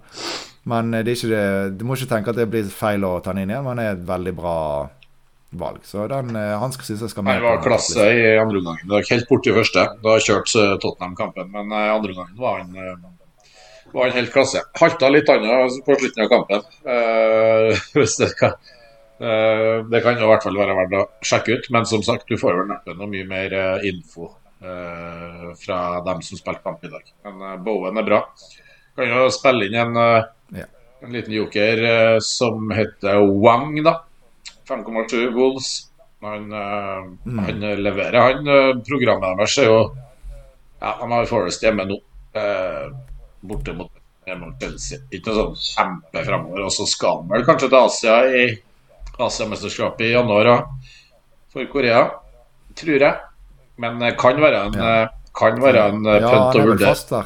Men 0.70 0.94
det 0.94 1.02
er 1.02 1.16
ikke 1.16 1.32
det, 1.32 1.44
du 1.80 1.84
må 1.88 1.98
ikke 1.98 2.12
tenke 2.14 2.30
at 2.30 2.38
det 2.38 2.48
blir 2.52 2.70
feil 2.70 3.02
å 3.08 3.16
ta 3.18 3.34
den 3.34 3.42
inn 3.42 3.56
igjen. 3.56 3.66
Men 3.66 3.82
det 3.82 3.88
er 3.88 3.98
et 3.98 4.08
veldig 4.08 4.36
bra 4.38 4.56
valg. 5.50 5.78
Så 5.82 6.06
den, 6.08 6.36
eh, 6.36 6.58
han 6.58 6.72
skal 6.72 6.84
synes 6.84 7.00
jeg 7.00 7.10
skal 7.10 7.24
med. 7.24 7.38
Han 7.40 7.42
var 7.42 7.62
klasse 7.64 8.08
i 8.12 8.24
andre 8.38 8.60
omgang. 8.60 8.80
Det 8.84 8.94
var 8.94 9.10
helt 9.10 9.28
borti 9.28 9.54
første. 9.56 9.84
Da 10.04 10.16
kjørte 10.20 10.64
eh, 10.64 10.74
Tottenham-kampen, 10.82 11.52
men 11.54 11.72
i 11.72 11.84
eh, 11.84 11.94
andre 11.94 12.16
omgang 12.16 12.34
var 12.36 12.64
han 12.64 13.14
var 13.92 14.10
han 14.10 14.18
helt 14.18 14.32
klasse. 14.32 14.60
Halta 14.76 15.08
litt 15.08 15.30
annet 15.32 15.78
på 15.86 15.96
slutten 15.96 16.26
av 16.26 16.34
kampen. 16.34 16.66
Uh, 16.88 17.74
det 18.18 18.28
kan 18.38 18.52
uh, 19.20 19.84
Det 19.90 19.98
kan 20.04 20.14
jo 20.20 20.24
i 20.24 20.28
hvert 20.30 20.44
fall 20.46 20.56
være 20.56 20.76
verdt 20.78 20.94
å 20.94 21.00
sjekke 21.26 21.56
ut. 21.56 21.70
Men 21.74 21.88
som 21.88 22.04
sagt, 22.06 22.28
du 22.28 22.38
får 22.38 22.54
vel 22.54 22.68
neppe 22.70 22.94
noe 22.94 23.08
mye 23.10 23.26
mer 23.28 23.56
info 23.88 24.28
uh, 24.62 25.48
fra 25.58 25.78
dem 26.06 26.22
som 26.24 26.38
spilte 26.38 26.62
kamp 26.64 26.84
i 26.84 26.92
dag. 26.92 27.08
Men 27.24 27.64
Bowen 27.64 27.98
er 27.98 28.06
bra. 28.06 28.20
Kan 28.96 29.10
jo 29.10 29.26
spille 29.32 29.68
inn 29.68 29.78
en, 29.80 29.98
ja. 30.54 30.68
en 31.02 31.16
liten 31.16 31.34
joker 31.34 31.82
som 32.24 32.70
heter 32.74 33.24
Wang, 33.42 33.74
da 33.86 33.98
5,7 34.68 35.32
goals. 35.34 35.70
Han, 36.20 36.52
uh, 36.52 37.04
mm. 37.24 37.38
han, 37.38 37.66
leverer. 37.82 38.18
Han, 38.20 38.48
uh, 38.48 38.80
Programmet 38.86 39.38
deres 39.38 39.58
er 39.62 39.68
jo 39.70 39.78
Ja, 40.80 40.96
han 41.00 41.12
har 41.14 41.28
Forest 41.30 41.62
hjemme 41.62 41.86
nå. 41.88 41.98
Uh, 42.36 42.90
borte 43.48 43.74
mot, 43.74 43.90
mot 44.38 44.62
Chelsea. 44.62 45.00
Ikke 45.14 45.32
noe 45.32 45.38
sånn 45.38 45.60
kjempe 45.62 46.24
framover. 46.26 46.64
Og 46.66 46.74
så 46.74 46.86
skal 46.90 47.22
han 47.22 47.30
vel 47.32 47.46
kanskje 47.46 47.70
til 47.70 47.80
Asia 47.80 48.18
i 48.30 48.46
Asiamesterskapet 49.18 50.06
i 50.06 50.12
januar 50.14 50.52
for 51.52 51.70
Korea. 51.72 52.04
Tror 52.78 53.06
jeg. 53.08 53.14
Men 53.78 54.02
kan 54.18 54.40
være 54.42 54.64
en, 54.68 54.78
ja. 54.78 55.06
kan 55.38 55.58
være 55.62 55.86
en 55.92 56.06
ja, 56.10 56.34
å 56.50 56.66
vurdere. 56.66 57.24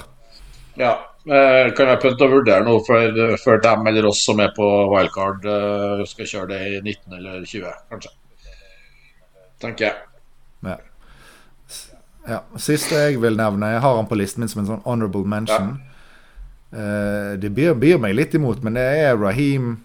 Ja, 0.81 0.93
Eh, 0.93 1.12
kan 1.25 1.91
jeg 1.93 2.01
prøve 2.03 2.27
å 2.27 2.31
vurdere 2.33 2.65
noe 2.67 2.83
før, 2.87 3.37
før 3.43 3.61
dem 3.63 3.87
eller 3.87 4.09
oss 4.09 4.25
som 4.27 4.41
er 4.43 4.51
på 4.57 4.67
wildcard, 4.91 5.45
eh, 5.47 6.03
skal 6.11 6.31
kjøre 6.33 6.49
det 6.51 6.63
i 6.71 6.81
19 6.81 7.19
eller 7.19 7.45
20, 7.47 7.77
kanskje. 7.93 8.11
Tenker 9.63 9.87
jeg. 9.87 9.95
Ja. 10.67 10.77
ja. 12.27 12.41
Siste 12.59 12.99
jeg 13.05 13.21
vil 13.23 13.39
nevne, 13.39 13.71
jeg 13.77 13.85
har 13.85 13.97
han 14.01 14.11
på 14.11 14.19
listen 14.19 14.43
min 14.43 14.51
som 14.51 14.65
en 14.65 14.71
sånn 14.73 14.85
honorable 14.87 15.29
mention. 15.31 15.77
Eh, 16.73 17.39
det 17.39 17.53
byr, 17.55 17.77
byr 17.79 18.03
meg 18.03 18.17
litt 18.19 18.35
imot, 18.35 18.65
men 18.67 18.79
det 18.79 18.89
er 19.05 19.21
Raheem 19.21 19.77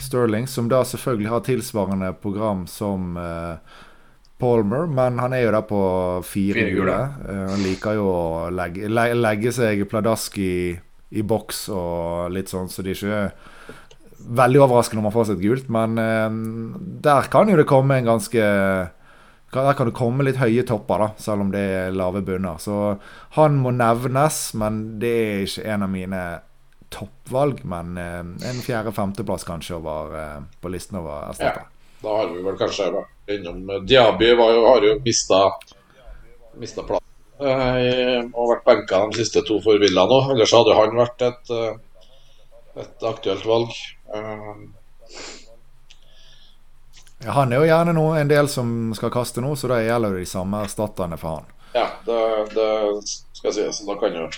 Sterling, 0.00 0.46
som 0.50 0.70
da 0.70 0.82
selvfølgelig 0.86 1.30
har 1.30 1.46
tilsvarende 1.46 2.10
program 2.22 2.66
som 2.70 3.14
eh, 3.18 3.78
Palmer, 4.40 4.88
men 4.90 5.18
han 5.20 5.34
er 5.36 5.44
jo 5.44 5.54
der 5.54 5.66
på 5.68 5.80
fire 6.26 6.56
Fire 6.56 6.74
gule. 6.74 6.84
gule. 6.84 7.28
Eh, 7.28 7.46
han 7.52 7.64
liker 7.64 7.98
jo 7.98 8.06
å 8.10 8.28
legge, 8.54 8.90
le, 8.90 9.06
legge 9.18 9.52
seg 9.54 9.84
pladask 9.90 10.38
i, 10.40 10.54
i 11.10 11.24
boks 11.26 11.66
og 11.74 12.30
litt 12.34 12.52
sånn, 12.52 12.70
så 12.72 12.84
det 12.84 12.94
er 12.94 13.00
ikke 13.00 14.30
veldig 14.40 14.60
overraskende 14.66 15.00
om 15.00 15.08
han 15.08 15.14
får 15.16 15.30
seg 15.30 15.38
et 15.38 15.46
gult, 15.46 15.68
men 15.72 16.00
eh, 16.00 16.40
der 17.06 17.30
kan 17.32 17.50
jo 17.52 17.58
det 17.60 17.68
komme 17.70 18.00
en 18.00 18.10
ganske 18.10 18.48
der 19.50 19.74
kan 19.74 19.88
det 19.88 19.96
komme 19.98 20.22
litt 20.22 20.38
høye 20.38 20.62
topper, 20.62 21.02
da, 21.02 21.08
selv 21.18 21.42
om 21.42 21.48
det 21.50 21.62
er 21.74 21.96
lave 21.96 22.20
bunner. 22.22 22.60
Så 22.62 23.00
han 23.34 23.56
må 23.58 23.72
nevnes, 23.74 24.38
men 24.54 25.00
det 25.02 25.10
er 25.10 25.42
ikke 25.42 25.64
en 25.74 25.86
av 25.86 25.90
mine 25.90 26.20
toppvalg. 26.94 27.64
Men 27.66 27.98
eh, 27.98 28.20
en 28.22 28.62
fjerde-femteplass 28.62 29.46
kanskje 29.48 29.80
over, 29.80 30.14
på 30.62 30.70
listen 30.70 31.00
over 31.02 31.32
erstatter. 31.32 31.66
Da 32.00 32.16
har 32.16 32.30
vi 32.32 32.42
vel 32.42 32.56
kanskje 32.56 32.90
vært 32.94 33.34
innom 33.34 33.86
Diaby 33.86 34.32
var 34.38 34.52
jo, 34.54 34.62
har 34.66 34.86
jo 34.88 34.94
mista 35.04 35.40
Mista 36.60 36.82
plass. 36.84 37.04
Eh, 37.40 38.24
og 38.34 38.50
vært 38.50 38.64
benka 38.66 38.98
de 39.10 39.20
siste 39.20 39.40
to 39.48 39.60
for 39.64 39.78
Villa 39.80 40.02
nå. 40.08 40.18
Ellers 40.34 40.52
hadde 40.52 40.74
han 40.76 40.96
vært 40.98 41.22
et, 41.28 41.52
eh, 41.56 42.82
et 42.82 43.06
aktuelt 43.14 43.46
valg. 43.48 43.70
Eh, 44.14 44.66
Ja, 47.20 47.34
han 47.36 47.52
er 47.52 47.60
jo 47.60 47.66
gjerne 47.68 47.92
noe, 47.92 48.14
en 48.16 48.28
del 48.30 48.46
som 48.48 48.94
skal 48.96 49.10
kaste 49.12 49.42
nå, 49.44 49.50
så 49.52 49.68
da 49.68 49.76
gjelder 49.84 50.14
de 50.16 50.24
samme 50.24 50.62
erstatterne 50.64 51.18
for 51.20 51.36
han. 51.42 51.50
ja, 51.74 51.86
det, 52.06 52.20
det 52.54 52.68
skal 53.36 53.52
sies. 53.52 53.82
Da 53.84 53.96
kan 54.00 54.16
jo 54.16 54.28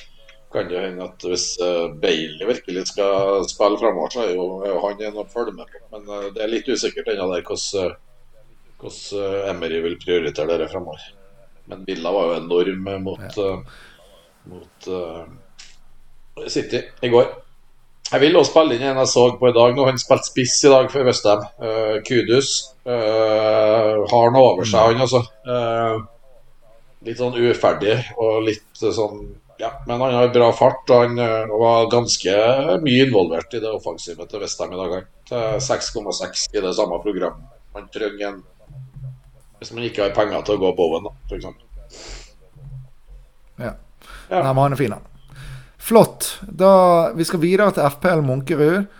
kan 0.52 0.68
det 0.68 0.80
hende 0.85 1.06
at 1.09 1.25
hvis 1.26 1.47
eh, 1.62 1.88
Bailey 2.02 2.47
virkelig 2.49 2.87
skal 2.92 3.44
spille 3.50 3.80
framover, 3.80 4.12
så 4.12 4.25
er 4.25 4.35
jo, 4.37 4.47
han 4.85 5.02
en 5.09 5.21
å 5.23 5.28
følge 5.28 5.56
med 5.56 5.71
på. 5.71 5.82
Men 5.94 6.09
eh, 6.09 6.28
det 6.37 6.44
er 6.44 6.52
litt 6.52 6.68
usikkert 6.68 7.12
ennå 7.12 7.28
der 7.32 7.44
hvordan, 7.47 7.92
eh, 7.92 8.71
hvordan 8.82 9.50
Emery 9.54 9.82
vil 9.87 9.99
prioritere 10.02 10.50
dere 10.52 10.71
framover. 10.73 11.09
Men 11.71 11.87
Villa 11.87 12.12
var 12.12 12.28
jo 12.28 12.40
enorm 12.40 12.90
mot, 13.04 13.38
eh, 13.38 13.80
mot 14.50 14.88
uh, 14.90 16.47
City 16.50 16.80
i 17.02 17.11
går. 17.12 17.28
Jeg 18.12 18.21
vil 18.21 18.37
også 18.37 18.50
spille 18.50 18.76
inn 18.76 18.85
en 18.90 18.99
jeg 19.00 19.09
så 19.12 19.26
på 19.38 19.49
i 19.49 19.54
dag. 19.56 19.76
Nå 19.76 19.87
han 19.87 20.00
spilt 20.00 20.26
spiss 20.26 20.56
i 20.66 20.73
dag 20.73 20.90
for 20.92 21.06
Westham. 21.06 21.44
Uh, 21.62 22.00
Kudus. 22.04 22.50
uh, 22.85 24.02
har 24.11 24.35
noe 24.35 24.49
over 24.50 24.68
seg, 24.68 24.90
han 24.90 25.06
altså. 25.06 25.23
Uh, 25.47 26.02
litt 27.06 27.18
sånn 27.18 27.38
uferdig 27.38 27.97
og 28.21 28.42
litt 28.47 28.82
sånn 28.82 29.23
Ja, 29.62 29.83
men 29.87 30.00
han 30.00 30.14
har 30.14 30.28
bra 30.35 30.49
fart, 30.52 30.90
og 30.90 31.04
han 31.04 31.19
eh, 31.23 31.52
var 31.54 31.85
ganske 31.90 32.33
mye 32.83 33.04
involvert 33.07 33.52
i 33.54 33.61
det 33.62 33.71
offensive 33.71 34.25
til 34.26 34.42
Vestheim 34.42 34.73
i 34.75 34.78
dag. 34.81 35.04
Til 35.28 35.61
6,6 35.62 36.49
i 36.50 36.62
det 36.64 36.73
samme 36.75 36.99
programmet. 37.04 37.52
Man 37.76 37.87
trenger 37.95 38.33
en 38.33 38.40
Hvis 39.61 39.71
man 39.71 39.85
ikke 39.87 40.02
har 40.02 40.16
penger 40.16 40.42
til 40.42 40.59
å 40.59 40.62
gå 40.64 40.73
Bowen, 40.75 41.07
da, 41.07 41.12
f.eks. 41.31 41.47
Ja. 43.62 43.71
Ja. 44.33 44.40
Nei, 44.42 44.50
men 44.50 44.62
han 44.64 44.75
er 44.75 44.81
fin, 44.81 44.97
han. 44.97 45.47
Flott. 45.78 46.33
Da, 46.42 46.73
vi 47.14 47.28
skal 47.31 47.45
videre 47.45 47.71
til 47.76 47.87
FPL 47.87 48.26
Munkerud. 48.26 48.90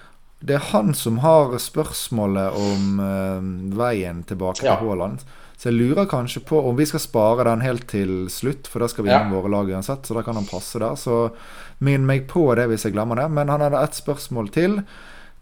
Det 0.42 0.56
er 0.58 0.64
han 0.72 0.94
som 0.99 1.18
har 1.22 1.52
spørsmålet 1.62 2.56
om 2.58 2.99
uh, 3.00 3.76
veien 3.78 4.25
tilbake 4.26 4.64
Ja. 4.66 4.76
til 4.76 4.88
Haaland. 4.88 5.22
Så 5.56 5.70
jeg 5.70 5.78
lurer 5.78 6.08
kanskje 6.11 6.40
på 6.42 6.58
om 6.66 6.75
vi 6.76 6.84
skal 6.90 6.99
spare 7.00 7.44
den 7.46 7.61
helt 7.62 7.84
til 7.87 8.26
slutt, 8.28 8.66
for 8.66 8.82
da 8.82 8.88
skal 8.90 9.04
vi 9.04 9.11
Ja. 9.12 9.20
gjennom 9.20 9.37
våre 9.38 9.50
lag 9.52 9.68
uansett, 9.70 10.02
så 10.02 10.14
da 10.14 10.22
kan 10.26 10.34
han 10.34 10.44
passe 10.50 10.78
der. 10.82 10.96
Så 10.99 11.30
minn 11.80 12.04
meg 12.06 12.26
på 12.26 12.49
det 12.58 12.66
hvis 12.68 12.82
jeg 12.82 12.94
glemmer 12.96 13.14
det. 13.16 13.30
Men 13.30 13.49
han 13.49 13.61
hadde 13.61 13.82
ett 13.84 13.94
spørsmål 13.94 14.50
til. 14.50 14.82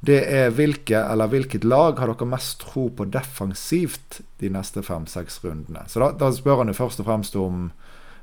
Det 0.04 0.21
er 0.28 0.50
hvilke 0.50 0.97
eller 1.12 1.28
hvilket 1.28 1.64
lag 1.64 1.99
har 1.99 2.07
dere 2.12 2.26
mest 2.28 2.61
tro 2.61 2.88
på 2.90 3.04
defensivt 3.11 4.21
de 4.40 4.49
neste 4.49 4.83
fem-seks 4.83 5.40
rundene? 5.45 5.85
Så 5.88 6.00
da, 6.00 6.11
da 6.12 6.30
spør 6.33 6.59
han 6.59 6.69
jo 6.69 6.76
først 6.76 7.00
og 7.00 7.07
fremst 7.07 7.37
om 7.37 7.71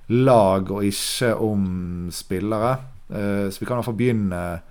lag 0.09 0.71
og 0.71 0.83
ikke 0.83 1.33
om 1.39 2.09
spillere. 2.11 2.77
Uh, 3.09 3.49
så 3.49 3.59
vi 3.59 3.65
kan 3.65 3.77
i 3.77 3.81
hvert 3.81 3.85
fall 3.89 3.99
begynne 3.99 4.61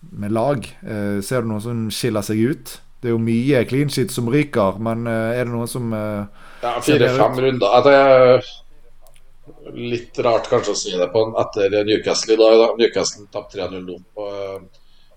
med 0.00 0.32
lag. 0.32 0.64
Eh, 0.82 1.18
ser 1.24 1.42
du 1.42 1.52
noen 1.52 1.64
som 1.64 1.84
skiller 1.94 2.24
seg 2.26 2.40
ut? 2.40 2.78
Det 3.00 3.08
er 3.08 3.14
jo 3.14 3.22
mye 3.22 3.62
clean 3.68 3.92
sheet 3.92 4.12
som 4.12 4.28
ryker, 4.32 4.80
men 4.84 5.06
eh, 5.08 5.38
er 5.38 5.46
det 5.46 5.54
noen 5.54 5.70
som 5.70 5.92
eh, 5.96 6.26
Ja, 6.60 6.74
Fire-fem 6.84 7.38
runder. 7.46 7.86
Det 7.86 7.94
er 7.96 8.50
litt 9.76 10.18
rart 10.24 10.50
kanskje 10.50 10.74
å 10.74 10.78
si 10.78 10.92
det 10.96 11.08
på 11.12 11.24
etter 11.40 11.80
Newcastle 11.86 12.36
i 12.36 12.40
dag. 12.40 12.56
Da. 12.60 12.68
Newcastle 12.78 13.26
tapte 13.32 13.60
3-0 13.60 13.84
nå. 13.86 13.98
Og, 14.20 14.68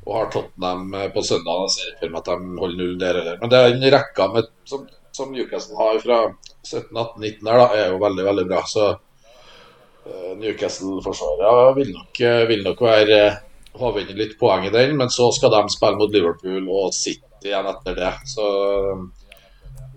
og 0.04 0.18
har 0.18 0.30
Tottenham 0.34 0.94
eh, 1.00 1.10
på 1.14 1.24
søndag. 1.26 1.66
Jeg 1.68 1.76
ser 1.76 1.92
ikke 1.92 2.04
for 2.06 2.14
meg 2.16 2.22
at 2.22 2.32
de 2.32 2.60
holder 2.64 2.82
null 2.82 2.98
der 3.02 3.20
heller. 3.20 3.40
Men 3.42 3.54
det 3.54 3.62
er 3.62 3.72
en 3.72 3.88
rekka 3.98 4.28
med, 4.34 4.52
som, 4.70 4.86
som 5.16 5.32
Newcastle 5.34 5.80
har 5.80 6.00
fra 6.04 6.20
17, 6.64 6.92
18, 6.92 7.22
19 7.22 7.50
her, 7.52 7.64
da, 7.64 7.68
er 7.78 7.90
jo 7.94 8.04
veldig, 8.04 8.28
veldig 8.30 8.46
bra. 8.52 8.62
Så 8.70 8.90
eh, 8.92 10.30
Newcastle-forsvaret 10.42 11.80
vil, 11.80 11.92
nok, 11.96 12.24
eh, 12.24 12.44
vil 12.52 12.64
nok 12.68 12.86
være 12.88 13.20
eh, 13.74 13.80
Håvinde 13.80 14.14
litt 14.14 14.40
poeng 14.40 14.66
i 14.66 14.70
den, 14.70 14.98
men 14.98 15.10
så 15.10 15.32
skal 15.32 15.52
de 15.52 15.70
spille 15.74 15.98
mot 15.98 16.14
Liverpool 16.14 16.70
og 16.70 16.94
City 16.94 17.50
igjen 17.50 17.68
etter 17.68 17.96
det. 17.96 18.12
Så 18.30 18.46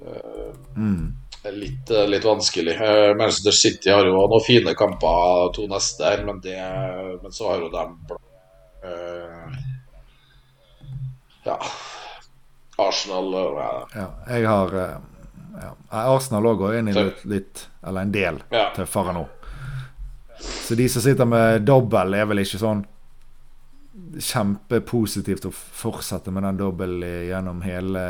eh, 0.06 0.52
mm. 0.76 1.04
litt, 1.52 1.90
eh, 1.90 2.06
litt 2.08 2.24
vanskelig. 2.24 2.76
Eh, 2.76 3.14
Manchester 3.16 3.52
City 3.52 3.90
har 3.90 4.06
jo 4.06 4.16
noen 4.16 4.44
fine 4.46 4.74
kamper 4.78 5.52
to 5.54 5.66
neste 5.70 6.08
her, 6.08 6.24
men, 6.26 6.40
det, 6.40 6.56
men 7.22 7.32
så 7.32 7.52
har 7.52 7.64
jo 7.64 7.72
de 7.74 8.18
eh, 8.90 9.60
Ja. 11.46 11.60
Arsenal 12.76 13.28
og 13.38 13.60
ja, 13.94 14.06
jeg 14.26 14.44
har 14.44 14.72
ja. 14.76 15.70
Arsenal 15.88 16.48
òg 16.50 16.58
går 16.60 16.74
inn 16.80 16.90
i 16.90 16.94
litt, 16.96 17.22
litt 17.24 17.62
Eller 17.86 18.04
en 18.04 18.12
del 18.12 18.40
Ja. 18.52 18.66
tøffere 18.76 19.14
nå. 19.16 19.22
Så 20.36 20.74
de 20.76 20.88
som 20.88 21.00
sitter 21.00 21.24
med 21.24 21.62
dobbel, 21.64 22.14
er 22.18 22.26
vel 22.28 22.42
ikke 22.42 22.60
sånn 22.60 22.82
kjempepositivt 24.16 25.48
å 25.48 25.52
fortsette 25.54 26.32
med 26.34 26.44
den 26.46 26.60
dobbel 26.60 27.00
gjennom 27.28 27.62
hele 27.64 28.04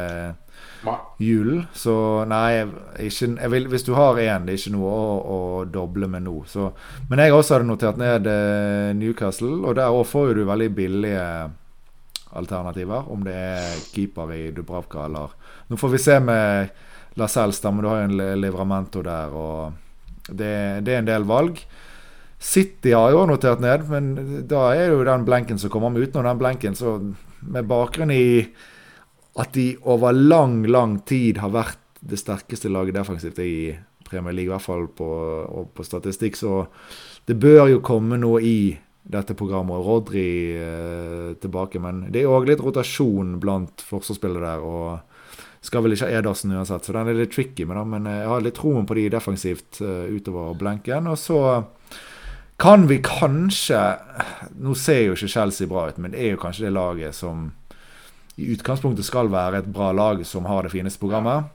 julen. 1.19 1.67
Så 1.75 1.95
nei, 2.29 2.65
ikke, 3.03 3.49
vil, 3.53 3.69
hvis 3.71 3.87
du 3.87 3.93
har 3.97 4.19
én, 4.21 4.47
det 4.47 4.55
er 4.55 4.61
ikke 4.61 4.75
noe 4.77 4.91
å, 4.93 5.13
å 5.37 5.39
doble 5.71 6.09
med 6.11 6.27
nå. 6.27 6.41
Så, 6.51 6.71
men 7.11 7.23
jeg 7.23 7.35
også 7.35 7.57
hadde 7.57 7.69
notert 7.71 8.01
ned 8.01 8.29
eh, 8.31 8.91
Newcastle, 8.99 9.55
og 9.63 9.79
der 9.79 9.95
òg 9.95 10.07
får 10.11 10.35
du 10.37 10.45
veldig 10.49 10.71
billige 10.77 11.25
alternativer. 12.37 13.09
Om 13.13 13.25
det 13.27 13.37
er 13.37 13.81
keeper 13.93 14.35
i 14.37 14.43
Dubravka 14.55 15.07
eller 15.07 15.35
Nå 15.67 15.79
får 15.81 15.91
vi 15.97 15.99
se 15.99 16.21
med 16.23 16.77
Lascelles, 17.19 17.59
da, 17.59 17.73
men 17.73 17.83
du 17.83 17.89
har 17.91 18.03
jo 18.03 18.11
en 18.11 18.39
Livramento 18.39 19.01
der, 19.03 19.33
og 19.35 20.29
det, 20.29 20.85
det 20.87 20.93
er 20.95 21.01
en 21.01 21.09
del 21.09 21.27
valg. 21.27 21.59
City 22.47 22.93
har 22.95 23.11
jo 23.11 23.25
notert 23.27 23.63
ned, 23.63 23.89
men 23.91 24.13
da 24.47 24.69
er 24.71 24.87
det 24.87 24.95
jo 24.95 25.07
den 25.09 25.27
blenken 25.27 25.59
som 25.59 25.73
kommer. 25.73 25.91
Men 25.91 26.07
utenom 26.07 26.29
den 26.29 26.41
blenken, 26.43 26.79
så 26.79 26.97
med 27.43 27.67
bakgrunn 27.67 28.13
i 28.15 28.47
at 29.37 29.53
de 29.57 29.73
over 29.85 30.15
lang, 30.15 30.63
lang 30.71 31.01
tid 31.09 31.41
har 31.43 31.53
vært 31.53 31.83
det 32.07 32.21
sterkeste 32.21 32.71
laget 32.71 32.97
defensivt 32.97 33.41
i 33.43 33.75
Premier 34.07 34.33
League, 34.33 34.49
i 34.49 34.55
hvert 34.55 34.65
fall 34.65 34.87
på, 34.95 35.11
på 35.75 35.85
statistikk, 35.85 36.39
så 36.39 36.63
det 37.27 37.35
bør 37.43 37.67
jo 37.73 37.83
komme 37.85 38.19
noe 38.23 38.39
i 38.47 38.77
dette 39.03 39.35
programmet. 39.39 39.77
og 39.77 39.87
Rodri 39.87 40.29
eh, 40.55 41.35
tilbake, 41.43 41.83
men 41.83 42.07
det 42.15 42.23
er 42.23 42.31
òg 42.31 42.47
litt 42.49 42.63
rotasjon 42.63 43.37
blant 43.43 43.83
forsvarsspillere 43.87 44.55
der. 44.55 44.65
og 44.65 45.67
skal 45.67 45.83
vel 45.83 45.97
ikke 45.97 46.07
ha 46.07 46.21
Edersen 46.21 46.55
uansett, 46.55 46.87
så 46.87 46.95
den 46.95 47.11
er 47.11 47.19
litt 47.19 47.33
tricky 47.35 47.67
med 47.67 47.79
da, 47.79 47.85
Men 47.85 48.07
eh, 48.07 48.21
jeg 48.23 48.31
har 48.31 48.45
litt 48.45 48.59
troen 48.59 48.87
på 48.87 48.99
de 48.99 49.09
defensivt 49.11 49.81
eh, 49.83 50.15
utover 50.15 50.55
blenken. 50.59 51.11
Og 51.11 51.19
så 51.19 51.41
kan 52.57 52.87
vi 52.89 53.01
kanskje 53.05 53.81
Nå 54.57 54.75
ser 54.75 55.03
jo 55.07 55.17
ikke 55.17 55.29
Chelsea 55.29 55.69
bra 55.69 55.89
ut, 55.91 55.99
men 56.01 56.15
det 56.15 56.23
er 56.23 56.35
jo 56.35 56.41
kanskje 56.41 56.67
det 56.67 56.77
laget 56.77 57.17
som 57.17 57.51
i 58.37 58.51
utgangspunktet 58.53 59.07
skal 59.07 59.31
være 59.33 59.63
et 59.63 59.69
bra 59.73 59.91
lag 59.97 60.21
som 60.29 60.45
har 60.49 60.65
det 60.65 60.73
fineste 60.75 61.01
programmet. 61.01 61.47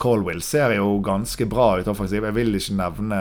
Colwill 0.00 0.40
ser 0.42 0.72
jo 0.78 0.94
ganske 1.04 1.44
bra 1.48 1.74
ut 1.80 1.88
offensivt. 1.92 2.24
Jeg 2.24 2.36
vil 2.36 2.56
ikke 2.56 2.76
nevne 2.78 3.18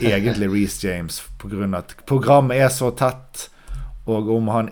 egentlig 0.00 0.50
Reece 0.52 0.86
James 0.86 1.20
pga. 1.38 1.66
at 1.78 1.96
programmet 2.06 2.62
er 2.62 2.70
så 2.70 2.92
tett, 2.94 3.48
og 4.06 4.30
om 4.30 4.48
han 4.48 4.70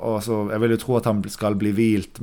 altså, 0.00 0.48
Jeg 0.52 0.60
vil 0.60 0.74
jo 0.74 0.80
tro 0.82 0.96
at 0.98 1.06
han 1.08 1.22
skal 1.30 1.56
bli 1.58 1.72
hvilt, 1.76 2.20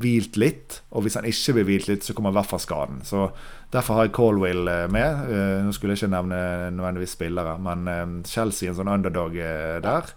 hvilt 0.00 0.36
litt. 0.40 0.80
Og 0.90 1.06
hvis 1.06 1.18
han 1.18 1.28
ikke 1.28 1.58
blir 1.58 1.68
hvilt 1.70 1.90
litt, 1.90 2.06
så 2.06 2.14
kommer 2.16 2.34
i 2.34 2.38
hvert 2.38 2.50
fall 2.50 2.62
skaden. 2.62 3.02
Så 3.06 3.28
Derfor 3.72 3.98
har 3.98 4.06
jeg 4.06 4.14
Colwill 4.14 4.68
eh, 4.70 4.84
med. 4.88 5.22
Uh, 5.26 5.64
nå 5.66 5.72
skulle 5.74 5.96
jeg 5.96 6.04
ikke 6.04 6.14
nevne 6.14 6.36
nødvendigvis 6.70 7.16
spillere, 7.16 7.56
men 7.58 7.88
uh, 7.90 8.04
Chelsea 8.24 8.70
en 8.70 8.76
sånn 8.78 8.92
underdog 8.92 9.34
der. 9.34 10.12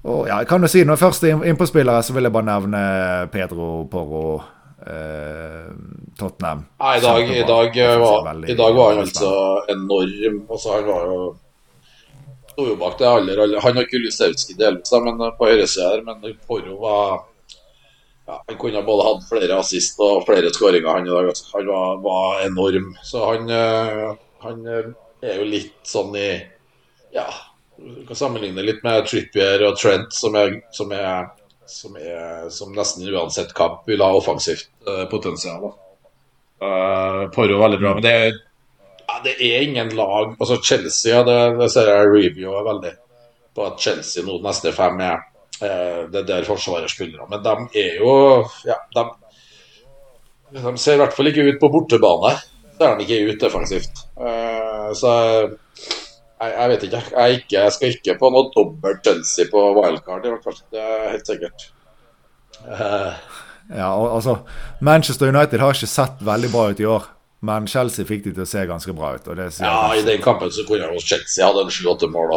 Og 0.00 0.24
ja, 0.26 0.40
jeg 0.40 0.48
kan 0.48 0.64
jo 0.64 0.68
si 0.72 0.80
Når 0.80 0.96
jeg 0.96 1.02
først 1.04 1.24
er 1.28 1.44
innpå 1.46 1.68
spillere, 1.68 2.02
så 2.02 2.16
vil 2.16 2.26
jeg 2.26 2.34
bare 2.34 2.48
nevne 2.48 2.80
Pedro 3.32 3.84
Porro. 3.90 4.24
Tottenham. 6.16 6.62
Nei, 6.80 6.94
i 6.96 7.00
dag, 7.04 7.30
i 7.36 7.42
dag, 7.44 7.74
var, 8.00 8.28
i 8.48 8.54
dag 8.56 8.76
var 8.78 8.94
han 8.94 9.02
altså 9.02 9.32
enorm. 9.68 10.38
Altså, 10.48 10.72
han 10.72 10.86
var 10.88 11.04
jo 11.04 11.18
sto 12.52 12.68
jo 12.68 12.76
bak 12.80 12.98
det 12.98 13.08
aller, 13.08 13.42
aller. 13.42 13.60
Han 13.64 13.76
har 13.80 13.88
Kulisevskij 13.90 14.58
delvis, 14.58 14.92
men 14.92 15.20
på 15.38 15.50
høyresida 15.50 15.90
her. 15.94 16.02
Men 16.06 16.38
Porro 16.46 16.76
var 16.82 17.20
ja, 18.26 18.44
Han 18.46 18.58
kunne 18.58 18.82
både 18.86 19.06
hatt 19.08 19.28
flere 19.28 19.58
assist 19.58 20.00
og 20.02 20.24
flere 20.28 20.52
skåringer 20.54 20.92
han 20.92 21.06
i 21.08 21.12
dag. 21.14 21.30
Han 21.54 21.66
var, 21.66 22.00
var, 22.04 22.40
enorm. 22.46 22.92
Så 23.02 23.24
han, 23.26 23.50
eh, 23.50 24.10
han, 24.44 24.66
eh, 24.66 24.90
er 25.22 25.40
jo 25.40 25.48
litt 25.50 25.78
sånn 25.84 26.14
i 26.16 26.30
Ja, 27.12 27.26
du 27.80 28.04
kan 28.06 28.16
sammenligne 28.16 28.62
litt 28.62 28.84
med 28.86 29.06
Trippier 29.08 29.64
og 29.66 29.78
Trent, 29.80 30.12
som 30.14 30.36
er, 30.38 30.60
som 30.76 30.92
er, 30.94 31.30
som, 31.66 31.96
er, 31.96 32.46
som 32.54 32.74
nesten 32.76 33.08
uansett 33.10 33.54
kamp 33.56 33.88
vil 33.88 34.04
ha 34.04 34.12
offensivt 34.14 34.68
uh, 34.86 35.06
potensial. 35.10 35.72
Uh, 36.62 37.26
Porro 37.34 37.58
veldig 37.58 37.80
bra. 37.80 37.94
Men 37.96 38.04
det 38.04 38.14
ja, 39.10 39.20
det 39.24 39.36
er 39.42 39.64
ingen 39.66 39.90
lag 39.96 40.34
Altså 40.38 40.60
Chelsea, 40.62 41.22
det, 41.26 41.38
det 41.58 41.70
ser 41.72 41.90
jeg 41.90 42.10
reviewer 42.10 42.66
veldig 42.66 42.92
på 43.56 43.66
at 43.66 43.80
Chelsea 43.82 44.22
nå 44.22 44.36
neste 44.44 44.70
fem 44.74 45.00
er 45.02 45.16
eh, 45.66 46.04
det 46.12 46.22
der 46.28 46.46
Forsvaret 46.46 46.90
spiller. 46.90 47.26
Men 47.30 47.42
de 47.42 47.80
er 47.82 47.98
jo 47.98 48.12
ja, 48.68 48.76
de, 48.94 49.04
de, 50.54 50.76
ser 50.78 50.94
i 50.94 51.00
hvert 51.02 51.16
fall 51.16 51.32
ikke 51.32 51.48
ut 51.48 51.58
på 51.62 51.72
bortebane. 51.74 52.36
Ser 52.78 52.94
de 52.96 53.06
ikke 53.08 53.32
ut 53.32 53.42
defensivt. 53.42 54.04
Eh, 54.22 54.86
så 54.96 55.12
jeg, 55.18 56.54
jeg, 56.54 56.70
vet 56.70 56.86
ikke. 56.88 57.02
Jeg, 57.10 57.40
ikke. 57.40 57.58
jeg, 57.58 57.74
skal 57.76 57.96
ikke 57.96 58.18
på 58.22 58.32
noe 58.32 58.52
dobbelt 58.54 59.04
Chelsea 59.04 59.50
på 59.50 59.66
wildcard, 59.80 60.24
i 60.24 60.34
hvert 60.34 60.46
fall. 60.46 60.60
Det 60.72 60.86
er 60.86 61.06
helt 61.10 61.34
sikkert. 61.34 61.70
Eh. 62.70 63.38
Ja, 63.70 63.90
altså 63.90 64.40
Manchester 64.80 65.30
United 65.30 65.62
har 65.62 65.74
ikke 65.74 65.90
sett 65.90 66.22
veldig 66.26 66.50
bra 66.54 66.70
ut 66.70 66.80
i 66.82 66.88
år. 66.90 67.10
Men 67.40 67.66
Chelsea 67.66 68.04
fikk 68.04 68.26
de 68.26 68.34
til 68.36 68.44
å 68.44 68.48
se 68.48 68.62
ganske 68.68 68.92
bra 68.92 69.14
ut. 69.16 69.28
ja, 69.62 69.76
i 69.96 70.02
den 70.04 70.20
kampen 70.20 70.50
så 70.52 70.64
kunne 70.68 70.90
jo 70.92 71.00
Chelsea 71.00 71.46
hadde 71.46 71.62
en 71.64 71.72
sju-åtte 71.72 72.10
mål. 72.12 72.34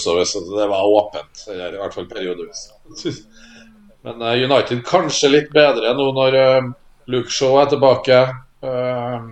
Så 0.00 0.14
det 0.16 0.68
var 0.70 0.88
åpent, 0.88 1.42
i 1.52 1.76
hvert 1.76 1.94
fall 1.94 2.08
periodevis. 2.08 2.70
Men 4.06 4.22
uh, 4.22 4.32
United 4.32 4.80
kanskje 4.86 5.28
litt 5.32 5.50
bedre 5.52 5.92
nå 5.98 6.06
når 6.16 6.36
uh, 6.38 6.70
Luke 7.12 7.32
Shaw 7.34 7.58
er 7.60 7.68
tilbake. 7.74 8.20
Uh, 8.64 9.26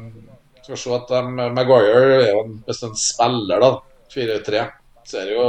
skal 0.67 0.81
se 0.83 0.93
at 0.99 1.13
de, 1.15 1.49
Maguire 1.55 2.19
er 2.19 2.29
jo 2.35 2.43
en, 2.43 2.59
en 2.69 2.99
spiller, 3.01 3.63
da. 3.63 3.73
4-3. 4.13 4.67
Ser 5.07 5.33
jo 5.33 5.49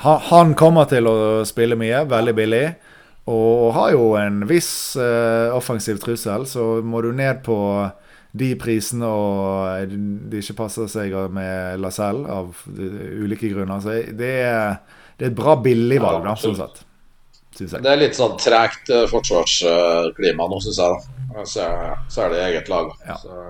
han 0.00 0.54
kommer 0.56 0.86
til 0.88 1.04
å 1.10 1.16
spille 1.44 1.76
mye, 1.76 2.06
veldig 2.08 2.32
billig. 2.32 2.62
Og 3.28 3.66
har 3.76 3.90
jo 3.92 4.14
en 4.16 4.38
viss 4.48 4.96
offensiv 4.96 5.98
trussel, 6.00 6.46
så 6.48 6.78
må 6.80 7.02
du 7.04 7.10
ned 7.12 7.42
på 7.44 7.58
de 8.32 8.52
prisene 8.60 9.06
og 9.06 9.94
det 10.30 10.44
ikke 10.44 10.60
passer 10.62 10.90
seg 10.90 11.16
med 11.34 11.80
Lacelle 11.82 12.28
av 12.30 12.52
ulike 12.68 13.50
grunner. 13.50 13.82
Så 13.82 13.96
det 14.16 14.34
er, 14.44 14.78
det 15.18 15.26
er 15.26 15.32
et 15.32 15.40
bra 15.40 15.56
billigvalg, 15.62 16.22
da, 16.26 16.36
sånn 16.38 16.58
sett. 16.60 16.84
Det 17.60 17.80
er 17.82 17.98
litt 17.98 18.14
sånn 18.16 18.38
tregt 18.40 18.92
eh, 18.94 19.08
forsvarsklima 19.10 20.46
nå, 20.48 20.60
syns 20.62 20.78
jeg. 20.78 21.00
da 21.34 21.44
så, 21.44 21.66
så, 22.08 22.22
er 22.22 22.32
det 22.32 22.40
eget 22.44 22.68
lag. 22.68 22.92
Ja. 23.06 23.16
Så. 23.18 23.42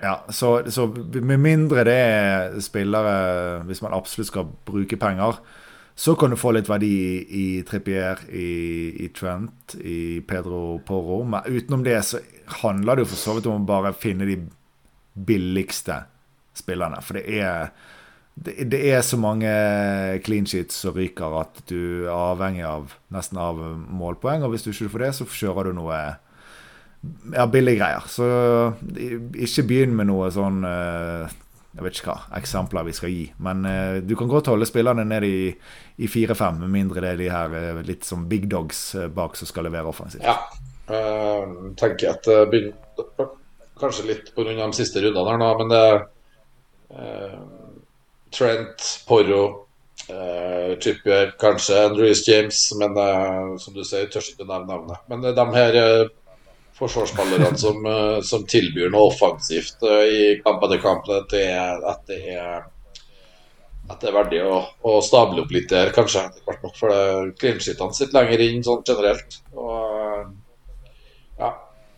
Ja, 0.00 0.24
så, 0.30 0.62
så, 0.70 0.86
med 1.12 1.40
mindre 1.42 1.82
det 1.84 1.94
er 1.94 2.60
spillere 2.62 3.64
Hvis 3.66 3.82
man 3.82 3.96
absolutt 3.96 4.28
skal 4.28 4.44
bruke 4.66 4.96
penger, 4.96 5.40
så 5.98 6.14
kan 6.14 6.30
du 6.30 6.38
få 6.38 6.52
litt 6.54 6.68
verdi 6.70 6.92
i, 6.94 7.14
i 7.34 7.62
Trippier, 7.66 8.20
i, 8.30 8.50
i, 9.02 9.08
Trent, 9.10 9.74
i 9.82 10.20
Pedro 10.22 10.78
Porro. 10.86 11.24
Men 11.26 11.48
utenom 11.50 11.82
det 11.82 11.98
så 12.06 12.20
handler 12.62 12.96
det 12.96 13.06
jo 13.06 13.12
for 13.12 13.22
så 13.22 13.36
vidt 13.36 13.48
om 13.50 13.62
å 13.62 13.68
bare 13.68 13.94
finne 13.96 14.28
de 14.28 14.38
billigste 15.28 16.02
spillerne. 16.58 17.00
For 17.04 17.18
det 17.18 17.40
er, 17.40 17.72
det, 18.34 18.78
er 18.78 19.02
så 19.06 19.18
mange 19.20 19.50
clean 20.26 20.46
sheets 20.48 20.78
som 20.84 20.96
ryker 20.96 21.40
at 21.40 21.62
du 21.70 22.06
er 22.06 22.14
avhengig 22.14 22.64
av 22.66 22.94
nesten 23.14 23.40
av 23.42 23.60
målpoeng. 23.88 24.46
Og 24.46 24.54
hvis 24.54 24.66
du 24.66 24.72
ikke 24.72 24.94
får 24.94 25.06
det, 25.06 25.12
så 25.18 25.28
kjører 25.40 25.70
du 25.70 25.78
noe 25.80 25.98
ja, 27.34 27.46
billige 27.50 27.80
greier. 27.80 28.08
Så 28.10 28.28
ikke 29.38 29.68
begynn 29.68 29.94
med 29.98 30.10
noe 30.10 30.30
sånn 30.34 30.64
uh, 30.66 31.28
jeg 31.78 31.84
vet 31.84 31.98
ikke 32.00 32.14
hva 32.14 32.38
eksempler 32.40 32.86
vi 32.88 32.96
skal 32.96 33.12
gi. 33.14 33.26
Men 33.44 33.66
uh, 33.68 33.98
du 34.02 34.16
kan 34.18 34.30
godt 34.30 34.50
holde 34.52 34.66
spillerne 34.68 35.06
ned 35.06 35.26
i, 35.26 35.50
i 35.98 36.10
4-5, 36.10 36.64
med 36.64 36.74
mindre 36.74 37.04
det 37.04 37.12
er 37.12 37.22
de 37.22 37.30
her 37.34 37.54
uh, 37.54 37.84
litt 37.86 38.06
som 38.08 38.26
big 38.30 38.48
dogs 38.50 38.90
bak 39.14 39.38
som 39.38 39.50
skal 39.50 39.68
levere 39.68 39.90
offensivt. 39.90 40.26
Ja, 40.26 40.40
uh, 40.90 41.72
tenker 41.78 42.06
jeg 42.06 42.14
at 42.16 42.28
det 42.28 42.38
begynner 42.52 43.34
Kanskje 43.78 44.08
litt 44.08 44.32
pga. 44.34 44.50
de 44.58 44.74
siste 44.74 44.98
rundene 45.04 45.30
her 45.30 45.38
nå, 45.38 45.48
men 45.60 45.68
det 45.70 45.82
Trent, 48.34 48.86
Porro, 49.06 49.42
uh, 50.08 50.72
Trippier, 50.82 51.30
kanskje 51.38 51.76
Andrews 51.84 52.24
James, 52.26 52.58
men 52.80 52.98
som 53.62 53.76
du 53.76 53.84
sier, 53.86 54.08
tør 54.10 54.26
ikke 54.32 54.48
nevne 54.48 54.66
navnet. 54.72 55.04
Men 55.06 55.22
de 55.22 55.46
her 55.54 55.78
forsvarsspillerne 56.78 57.58
som, 57.64 57.86
eh, 57.86 58.20
som, 58.22 58.46
tilbyr 58.46 58.90
noe 58.94 59.12
offensivt 59.12 59.82
eh, 59.86 60.02
i 60.08 60.24
kamp 60.44 60.64
etter 60.66 60.82
kamp. 60.82 61.08
At 61.10 61.30
det 61.32 61.44
er, 61.50 61.84
at 61.92 62.04
det 62.10 62.20
er, 62.34 62.66
at 63.88 64.00
det 64.00 64.10
er 64.10 64.18
verdig 64.18 64.42
å, 64.44 64.60
å, 64.84 64.98
stable 65.04 65.44
opp 65.44 65.54
litt 65.54 65.70
der, 65.72 65.92
kanskje. 65.96 66.28
For 66.78 67.32
clean-sheetene 67.40 67.96
sitter 67.96 68.20
lenger 68.20 68.44
inn 68.46 68.64
sånn 68.66 68.84
generelt. 68.86 69.40
Og 69.56 69.87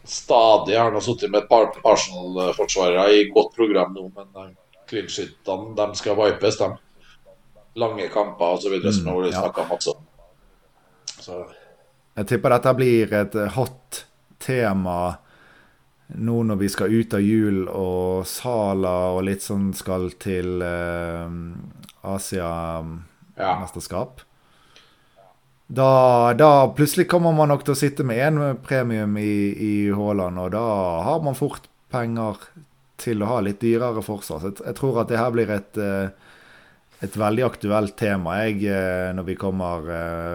stadig 0.04 0.78
har 0.78 0.92
han 0.92 1.02
sittet 1.02 1.30
med 1.30 1.38
et 1.42 1.48
par 1.48 1.72
Arsenal-forsvarere 1.84 3.12
i 3.14 3.30
godt 3.34 3.56
program 3.56 3.94
nå, 3.94 4.10
men 4.16 4.28
eh, 4.42 4.50
clean-sheetene 4.90 5.74
de 5.78 5.86
skal 5.98 6.14
vipes, 6.18 6.58
de. 6.60 6.68
Lange 7.80 8.08
kamper 8.10 8.46
osv., 8.56 8.74
som 8.82 9.04
mm, 9.04 9.10
har 9.10 9.16
vært 9.22 9.38
snakka 9.38 9.58
om 9.62 9.70
også. 9.76 9.92
Så. 11.20 11.34
Jeg 12.18 12.24
tipper 12.32 12.48
dette 12.56 12.70
blir 12.76 13.06
et 13.14 13.34
hot 13.54 13.88
tema 14.40 14.98
nå 16.10 16.42
når 16.42 16.56
vi 16.58 16.68
skal 16.72 16.90
ut 16.90 17.14
av 17.14 17.20
jul 17.22 17.68
og 17.68 18.26
Sala 18.26 19.12
og 19.14 19.24
litt 19.28 19.42
sånn 19.44 19.74
skal 19.76 20.10
til 20.18 20.62
eh, 20.64 21.28
Asia-mesterskap. 22.10 24.18
Ja. 24.18 24.29
Da, 25.72 26.34
da, 26.34 26.72
plutselig 26.76 27.06
kommer 27.08 27.30
man 27.30 27.52
nok 27.52 27.60
til 27.62 27.76
å 27.76 27.78
sitte 27.78 28.02
med 28.02 28.18
én 28.18 28.38
premium 28.58 29.12
i, 29.22 29.34
i 29.54 29.74
Haaland, 29.94 30.40
og 30.42 30.48
da 30.50 30.62
har 31.06 31.20
man 31.22 31.36
fort 31.38 31.68
penger 31.94 32.40
til 32.98 33.22
å 33.22 33.28
ha 33.30 33.36
litt 33.46 33.60
dyrere 33.62 34.02
forsvar. 34.02 34.40
Så 34.42 34.50
jeg, 34.50 34.56
jeg 34.66 34.78
tror 34.80 34.98
at 35.04 35.12
det 35.12 35.20
her 35.20 35.30
blir 35.30 35.52
et, 35.54 35.78
eh, 35.78 36.32
et 37.06 37.18
veldig 37.22 37.44
aktuelt 37.46 37.94
tema 37.94 38.40
jeg, 38.42 38.64
eh, 38.66 39.12
når 39.14 39.28
vi 39.28 39.36
kommer 39.38 39.86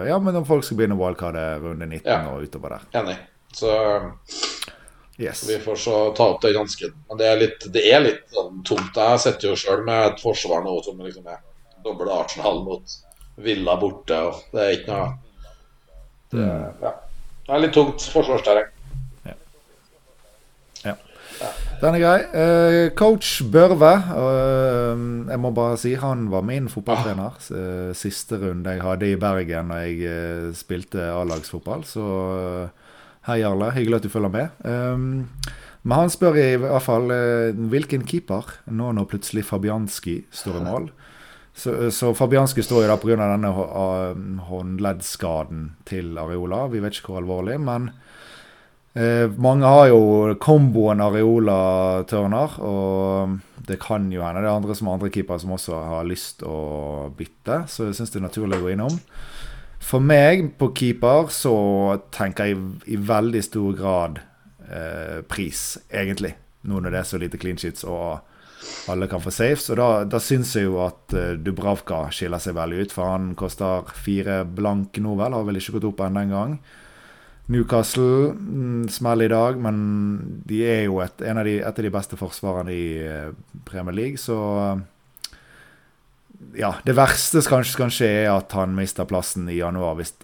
Ja, 0.08 0.16
men 0.16 0.38
når 0.38 0.46
folk 0.48 0.64
skal 0.64 0.80
begynne 0.80 0.96
wildcardet 0.96 1.60
runde 1.66 1.84
19 1.84 2.08
ja. 2.08 2.22
og 2.32 2.48
utover 2.48 2.78
der. 2.78 2.88
Enig. 3.02 3.18
Så 3.60 3.74
yes. 5.20 5.44
vi 5.50 5.60
får 5.60 5.82
så 5.84 5.98
ta 6.16 6.30
opp 6.32 6.40
den 6.48 6.56
hansken. 6.62 6.96
Men 7.10 7.20
det 7.20 7.28
er 7.28 7.42
litt, 7.44 7.68
det 7.76 7.84
er 7.92 8.02
litt 8.08 8.24
sånn 8.32 8.64
tungt. 8.64 8.96
Jeg 8.96 9.20
sitter 9.28 9.52
jo 9.52 9.60
sjøl 9.66 9.84
med 9.84 10.14
et 10.14 10.24
forsvar 10.24 10.64
nå 10.64 10.80
som 10.88 11.04
liksom 11.04 11.28
er 11.28 11.44
doble 11.84 12.08
Arsenal 12.24 12.64
mot 12.64 12.98
Villa 13.44 13.76
borte. 13.84 14.24
og 14.32 14.42
Det 14.56 14.64
er 14.64 14.76
ikke 14.80 14.96
noe 14.96 15.14
Det, 16.36 16.44
mm. 16.44 16.80
ja. 16.84 16.92
det 17.46 17.54
er 17.54 17.62
litt 17.64 17.74
tungt 17.76 18.04
forsvarsterreng. 18.12 18.72
Ja. 19.26 19.36
ja. 20.84 20.94
Den 21.80 21.96
er 21.96 22.02
grei. 22.02 22.16
Uh, 22.32 22.84
coach 22.98 23.40
Børve, 23.52 23.92
uh, 24.12 25.04
jeg 25.30 25.40
må 25.42 25.52
bare 25.56 25.78
si 25.80 25.94
han 26.00 26.28
var 26.32 26.44
min 26.46 26.68
fotballtrener. 26.72 27.38
Uh, 27.48 27.92
siste 27.96 28.40
runde 28.42 28.76
jeg 28.76 28.84
hadde 28.84 29.12
i 29.12 29.20
Bergen 29.20 29.72
da 29.72 29.82
jeg 29.86 30.56
spilte 30.58 31.10
A-lagsfotball. 31.12 31.86
Så 31.88 32.06
Hei, 33.26 33.40
Jarle. 33.40 33.72
Hyggelig 33.74 33.96
at 33.96 34.04
du 34.04 34.12
følger 34.12 34.30
med. 34.30 34.68
Men 35.82 35.94
han 35.98 36.10
spør 36.14 36.36
i 36.38 36.60
hvert 36.62 36.84
fall 36.84 37.10
hvilken 37.72 38.04
keeper, 38.06 38.52
nå 38.70 38.92
når 38.94 39.08
plutselig 39.10 39.42
Fabianski 39.48 40.20
står 40.30 40.60
i 40.60 40.62
mål. 40.62 40.86
Så, 41.56 41.90
så 41.90 42.12
Fabianski 42.14 42.60
står 42.62 42.84
jo 42.84 42.88
da 42.90 42.96
pga. 43.00 43.16
denne 43.16 43.48
uh, 43.48 44.16
håndleddskaden 44.50 45.70
til 45.88 46.18
Areola. 46.20 46.66
Vi 46.68 46.82
vet 46.84 46.98
ikke 46.98 47.14
hvor 47.14 47.22
alvorlig, 47.22 47.56
men 47.64 47.90
Eh, 48.96 49.28
mange 49.36 49.68
har 49.68 49.90
jo 49.90 50.34
komboen 50.40 51.02
Areola-Turner, 51.04 52.54
og 52.64 53.34
det 53.68 53.76
kan 53.82 54.06
jo 54.08 54.22
hende 54.24 54.40
det 54.40 54.48
er 54.48 54.56
andre 54.56 54.76
som 54.78 54.88
andre 54.88 55.10
keepere 55.12 55.42
som 55.42 55.52
også 55.52 55.80
har 55.90 56.06
lyst 56.08 56.40
å 56.48 57.10
bytte, 57.18 57.66
så 57.68 57.90
jeg 57.90 57.98
syns 57.98 58.14
det 58.14 58.22
er 58.22 58.24
naturlig 58.24 58.56
å 58.56 58.64
gå 58.64 58.70
innom. 58.72 58.96
For 59.84 60.00
meg 60.00 60.46
på 60.56 60.70
keeper 60.72 61.28
så 61.34 61.56
tenker 62.14 62.48
jeg 62.48 62.62
i 62.88 62.96
veldig 62.96 63.42
stor 63.44 63.76
grad 63.76 64.22
eh, 64.64 65.20
pris, 65.28 65.76
egentlig. 65.92 66.32
Nå 66.64 66.80
når 66.80 66.96
det 66.96 67.02
er 67.02 67.10
så 67.10 67.20
lite 67.20 67.42
clean 67.42 67.60
sheets 67.60 67.84
og 67.84 68.24
alle 68.88 69.08
kan 69.10 69.22
få 69.22 69.32
saves. 69.34 69.68
Og 69.72 69.78
da, 69.80 69.88
da 70.08 70.20
syns 70.22 70.54
jeg 70.56 70.68
jo 70.68 70.80
at 70.84 71.14
uh, 71.16 71.34
Dubravka 71.40 72.06
skiller 72.14 72.42
seg 72.42 72.56
veldig 72.58 72.86
ut, 72.86 72.94
for 72.94 73.12
han 73.12 73.30
koster 73.38 73.86
fire 73.98 74.42
blank 74.46 74.98
nå, 75.02 75.14
vel. 75.18 75.36
Har 75.36 75.46
vel 75.48 75.60
ikke 75.60 75.78
gått 75.78 75.88
opp 75.90 76.04
ennå 76.06 76.26
engang. 76.26 76.58
Newcastle 77.52 78.32
mm, 78.34 78.88
smell 78.90 79.22
i 79.22 79.30
dag, 79.30 79.58
men 79.62 79.76
de 80.48 80.62
er 80.66 80.84
jo 80.88 80.98
et, 81.04 81.22
av 81.22 81.44
de, 81.46 81.60
et 81.60 81.78
av 81.78 81.86
de 81.86 81.94
beste 81.94 82.18
forsvarene 82.18 82.74
i 82.74 82.86
uh, 83.06 83.34
Premier 83.68 83.94
League, 83.94 84.22
så 84.22 84.38
uh, 84.58 84.84
Ja, 86.56 86.74
det 86.84 86.96
verste 86.98 87.40
som 87.42 87.58
kanskje 87.58 87.78
kan 87.78 87.92
skje, 87.94 88.08
er 88.24 88.32
at 88.34 88.54
han 88.56 88.74
mister 88.76 89.06
plassen 89.08 89.46
i 89.48 89.60
januar 89.60 89.94
hvis 90.00 90.14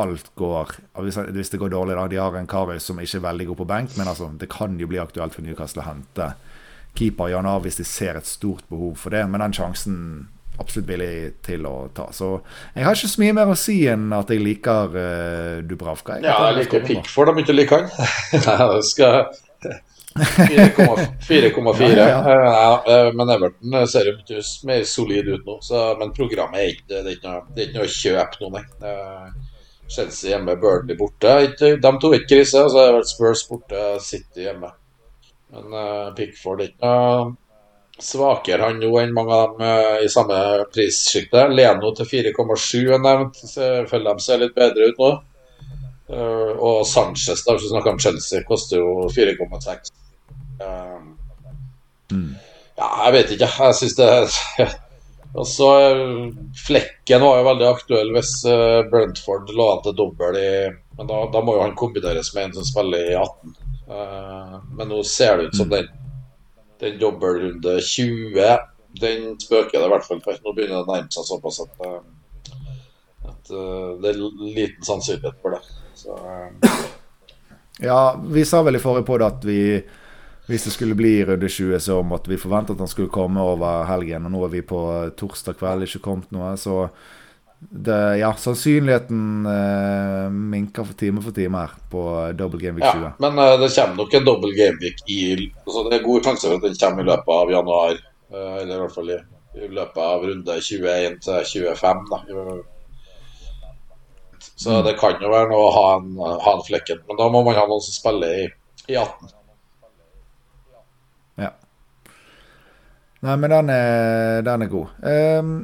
alt 0.00 0.32
går 0.34 0.72
hvis 1.04 1.52
det 1.52 1.60
går 1.60 1.70
dårlig, 1.70 1.94
da. 1.94 2.08
De 2.10 2.18
har 2.18 2.34
en 2.34 2.48
Karius 2.50 2.88
som 2.88 2.98
ikke 2.98 3.20
er 3.20 3.28
veldig 3.28 3.46
god 3.50 3.60
på 3.60 3.68
benk, 3.70 3.92
men 3.98 4.10
altså, 4.10 4.30
det 4.40 4.50
kan 4.50 4.74
jo 4.80 4.88
bli 4.90 4.98
aktuelt 4.98 5.36
for 5.36 5.46
Newcastle 5.46 5.84
å 5.84 5.86
hente 5.86 6.32
keeper 6.94 7.30
i 7.30 7.34
januar 7.34 7.62
hvis 7.64 7.80
de 7.80 7.86
ser 7.88 8.18
et 8.18 8.28
stort 8.28 8.64
behov 8.70 8.96
for 9.00 9.14
det. 9.14 9.24
Men 9.30 9.44
den 9.44 9.56
sjansen 9.56 9.98
absolutt 10.60 10.88
villig 10.88 11.14
til 11.44 11.66
å 11.66 11.74
ta. 11.94 12.08
Så 12.14 12.36
jeg 12.74 12.86
har 12.86 12.96
ikke 12.96 13.10
så 13.10 13.22
mye 13.22 13.36
mer 13.36 13.50
å 13.50 13.56
si 13.58 13.78
enn 13.90 14.12
at 14.14 14.30
jeg 14.30 14.42
liker 14.42 14.94
uh, 14.94 15.56
Dubravka. 15.66 16.20
Jeg 16.20 16.28
ja, 16.28 16.36
jeg 16.50 16.60
liker 16.62 16.86
Pickford 16.86 17.32
om 17.32 17.42
ikke 17.42 17.56
liker 17.56 17.88
han. 17.88 18.78
skal 18.90 19.24
4,4. 20.14 21.88
ja, 21.98 22.06
ja. 22.06 22.84
uh, 22.86 23.10
men 23.18 23.34
Everton 23.34 23.80
ser 23.90 24.12
jo 24.12 24.44
mer 24.68 24.86
solid 24.86 25.32
ut 25.32 25.48
nå. 25.48 25.58
Så, 25.64 25.82
men 25.98 26.14
programmet 26.14 26.62
er 26.62 26.70
ikke, 26.76 26.86
det 26.92 27.02
er 27.02 27.10
ikke, 27.16 27.32
noe, 27.32 27.42
det 27.50 27.64
er 27.64 27.68
ikke 27.68 27.80
noe 27.80 27.90
å 27.90 27.96
kjøpe 27.98 28.44
nå, 28.44 28.52
nei. 28.54 29.50
Chelsea 29.94 30.30
hjemme, 30.30 30.54
Burnley 30.56 30.96
borte. 30.96 31.34
De 31.58 31.76
to 31.82 32.12
er 32.12 32.22
ikke 32.22 32.30
krise. 32.30 32.62
Så 32.70 32.86
det 32.94 33.04
Spurs 33.10 33.44
borte, 33.50 33.82
City 34.02 34.46
hjemme. 34.46 34.70
Men 35.54 35.74
uh, 35.74 36.12
Pickford 36.16 36.62
er 36.62 36.70
ikke 36.72 36.90
noe 36.90 37.32
svakere 38.02 38.66
han 38.66 38.80
nå 38.82 38.90
enn 38.98 39.12
mange 39.14 39.34
av 39.36 39.52
dem 39.54 39.62
uh, 39.62 39.98
i 40.02 40.10
samme 40.10 40.36
prissjikte. 40.74 41.46
Leno 41.54 41.92
til 41.94 42.08
4,7 42.10 42.94
er 42.96 43.02
nevnt. 43.02 43.42
Føler 43.54 44.08
de 44.08 44.24
ser 44.24 44.42
litt 44.42 44.56
bedre 44.56 44.90
ut 44.90 45.02
nå. 45.02 45.10
Uh, 46.10 46.52
og 46.58 46.80
Sanchez, 46.88 47.44
da, 47.46 47.54
hvis 47.54 47.68
vi 47.68 47.72
snakker 47.72 47.94
om 47.94 48.00
Chelsea, 48.02 48.42
koster 48.48 48.82
jo 48.82 49.06
4,6. 49.14 49.92
Uh, 50.60 51.04
mm. 52.10 52.32
Ja, 52.80 52.88
jeg 53.06 53.14
vet 53.18 53.36
ikke. 53.36 53.52
Jeg 53.68 53.78
syns 53.78 54.00
det 54.00 54.10
Og 55.34 55.46
så 55.50 55.66
Flekken 56.54 57.22
var 57.24 57.40
jo 57.40 57.46
veldig 57.48 57.64
aktuell 57.66 58.12
hvis 58.14 58.36
Brentford 58.86 59.48
lå 59.50 59.64
an 59.72 59.80
til 59.82 59.96
dobbel 59.98 60.36
i 60.38 60.50
Men 60.94 61.08
da, 61.08 61.24
da, 61.32 61.40
må 61.42 61.56
jo 61.56 61.64
han 61.64 61.74
kombineres 61.74 62.30
med 62.36 62.44
en 62.44 62.54
som 62.60 62.68
spiller 62.68 63.08
i 63.10 63.16
18. 63.18 63.56
Uh, 63.88 64.60
men 64.76 64.88
nå 64.88 65.02
ser 65.04 65.38
det 65.38 65.50
ut 65.50 65.58
som 65.58 65.68
mm. 65.68 65.74
den, 65.74 65.88
den 66.80 66.94
dobbeltrunde 67.00 67.74
20 67.84 68.46
Den 69.00 69.34
spøker 69.42 69.76
det 69.76 69.88
i 69.88 69.92
hvert 69.92 70.06
fall 70.06 70.22
for. 70.24 70.38
Nå 70.40 70.54
begynner 70.56 70.80
det 70.80 70.84
å 70.86 70.92
nærme 70.92 71.12
seg 71.12 71.26
såpass 71.28 71.60
at, 71.64 71.84
uh, 71.84 72.54
at 73.28 73.52
uh, 73.52 73.90
det 74.00 74.14
er 74.14 74.22
liten 74.54 74.86
sannsynlighet 74.86 75.42
for 75.42 75.56
det. 75.56 75.62
Så, 75.98 76.16
ja, 77.82 78.00
vi 78.18 78.44
sa 78.48 78.62
vel 78.64 78.78
i 78.78 78.82
forrige 78.82 79.18
det 79.20 79.28
at 79.28 79.46
vi 79.48 79.60
hvis 80.46 80.66
det 80.66 80.74
skulle 80.74 80.96
bli 80.96 81.24
runde 81.24 81.48
20, 81.48 81.78
så 81.80 82.02
måtte 82.04 82.28
vi 82.28 82.36
forvente 82.36 82.74
at 82.74 82.82
han 82.82 82.88
skulle 82.88 83.12
komme 83.12 83.40
over 83.40 83.86
helgen. 83.88 84.26
Og 84.28 84.32
nå 84.34 84.42
er 84.44 84.50
vi 84.52 84.60
på 84.66 84.80
torsdag 85.16 85.56
kveld, 85.56 85.86
ikke 85.86 86.02
kommet 86.04 86.34
noe. 86.36 86.50
Så 86.60 86.82
det, 87.70 88.16
ja, 88.18 88.34
sannsynligheten 88.34 89.46
uh, 89.46 90.30
minker 90.30 90.84
for 90.84 90.92
time 90.92 91.22
for 91.22 91.32
time 91.32 91.58
her 91.58 91.70
på 91.90 92.32
double 92.32 92.60
gameweek 92.60 92.94
20. 92.94 93.02
Ja, 93.02 93.12
men 93.18 93.38
uh, 93.38 93.60
det 93.60 93.70
kommer 93.74 93.96
nok 93.96 94.14
en 94.14 94.24
double 94.24 94.52
gameweek 94.56 95.02
i 95.10 95.20
altså 95.66 95.88
Det 95.88 95.98
er 95.98 96.04
god 96.04 96.28
sjanse 96.28 96.48
for 96.48 96.58
at 96.58 96.66
den 96.66 96.76
kommer 96.80 97.02
i 97.02 97.08
løpet 97.08 97.32
av 97.36 97.52
januar. 97.54 97.98
Uh, 98.34 98.54
eller 98.60 98.74
i 98.74 98.80
hvert 98.82 98.94
fall 98.94 99.10
i, 99.10 99.18
i, 99.60 99.68
løpet 99.68 100.00
av 100.04 100.28
runde 100.28 100.60
21 100.68 101.18
til 101.26 101.50
25. 101.52 102.06
Da. 102.10 102.22
Så 104.54 104.70
mm. 104.70 104.82
det 104.86 104.96
kan 105.00 105.22
jo 105.22 105.32
være 105.32 105.50
noe 105.50 105.68
å 105.68 105.74
ha 105.74 105.86
en, 105.98 106.10
ha 106.20 106.56
en 106.56 106.66
flekken. 106.66 107.04
Men 107.08 107.20
da 107.20 107.30
må 107.32 107.44
man 107.46 107.58
ha 107.58 107.66
noen 107.70 107.84
som 107.84 107.96
spiller 107.96 108.40
i, 108.44 108.48
i 108.88 108.98
18. 108.98 109.34
Ja. 111.42 111.54
Nei, 113.24 113.38
men 113.38 113.50
den 113.50 113.72
er, 113.72 114.42
den 114.46 114.66
er 114.66 114.74
god. 114.74 114.98
Um, 115.02 115.54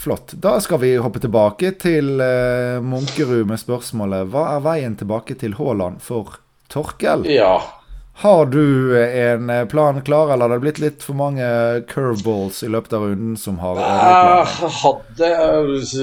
Flott. 0.00 0.32
Da 0.32 0.60
skal 0.60 0.80
vi 0.80 0.94
hoppe 0.96 1.20
tilbake 1.20 1.74
til 1.76 2.22
uh, 2.24 2.80
Munkerud 2.80 3.44
med 3.50 3.60
spørsmålet 3.60 4.30
Hva 4.32 4.46
er 4.54 4.62
veien 4.64 4.94
tilbake 4.96 5.36
til 5.36 5.58
Haaland 5.58 5.98
for 6.00 6.38
Torkel? 6.72 7.26
Ja. 7.28 7.58
Har 8.22 8.46
du 8.48 8.96
en 8.96 9.50
eh, 9.50 9.66
plan 9.68 10.00
klar, 10.04 10.32
eller 10.32 10.48
har 10.48 10.54
det 10.56 10.64
blitt 10.64 10.80
litt 10.80 11.04
for 11.04 11.16
mange 11.20 11.44
curveballs 11.88 12.62
i 12.64 12.70
løpet 12.72 12.96
av 12.96 13.06
runden 13.10 13.36
som 13.40 13.60
har 13.60 13.80
Jeg 13.80 14.72
hadde 14.80 15.30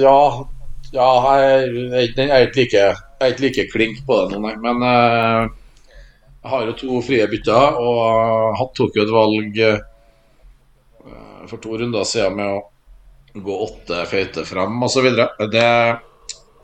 Ja, 0.04 0.22
ja 0.94 1.10
jeg, 1.42 2.08
er 2.22 2.48
ikke 2.48 2.62
like, 2.62 2.86
like 3.42 3.66
klink 3.74 4.02
på 4.06 4.22
det 4.22 4.38
nå. 4.38 4.54
Men 4.62 4.82
uh, 4.82 5.50
jeg 6.38 6.54
har 6.54 6.66
jo 6.70 6.78
to 6.86 7.02
frie 7.06 7.26
bytter, 7.30 7.78
og 7.82 8.58
uh, 8.62 8.66
tok 8.78 8.98
jo 8.98 9.06
et 9.06 9.14
valg 9.18 9.62
uh, 9.74 9.78
for 11.50 11.58
to 11.62 11.78
runder 11.82 12.06
siden 12.06 12.38
med 12.38 12.58
å 12.60 12.66
gå 13.34 13.58
åtte 13.64 14.04
føyter 14.08 14.46
fram 14.48 14.80
osv. 14.84 15.08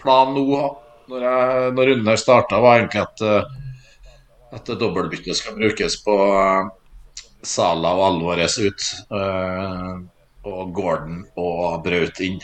Planen 0.00 0.38
nå, 0.38 0.62
når, 1.11 1.27
jeg, 1.27 1.68
når 1.77 1.90
runden 1.90 2.11
her 2.12 2.20
starta, 2.20 2.61
var 2.62 2.81
egentlig 2.81 3.05
at, 3.05 3.22
eh, 3.24 4.57
at 4.57 4.72
dobbeltbyttet 4.81 5.38
skal 5.38 5.57
brukes 5.59 5.98
på 6.05 6.16
uh, 6.16 6.68
Sala 7.44 7.94
og 7.96 8.05
Alvarez 8.11 8.59
ut. 8.61 8.90
Uh, 9.12 10.05
og 10.44 10.74
Gordon 10.77 11.22
og 11.40 11.79
Braut 11.87 12.18
inn. 12.20 12.37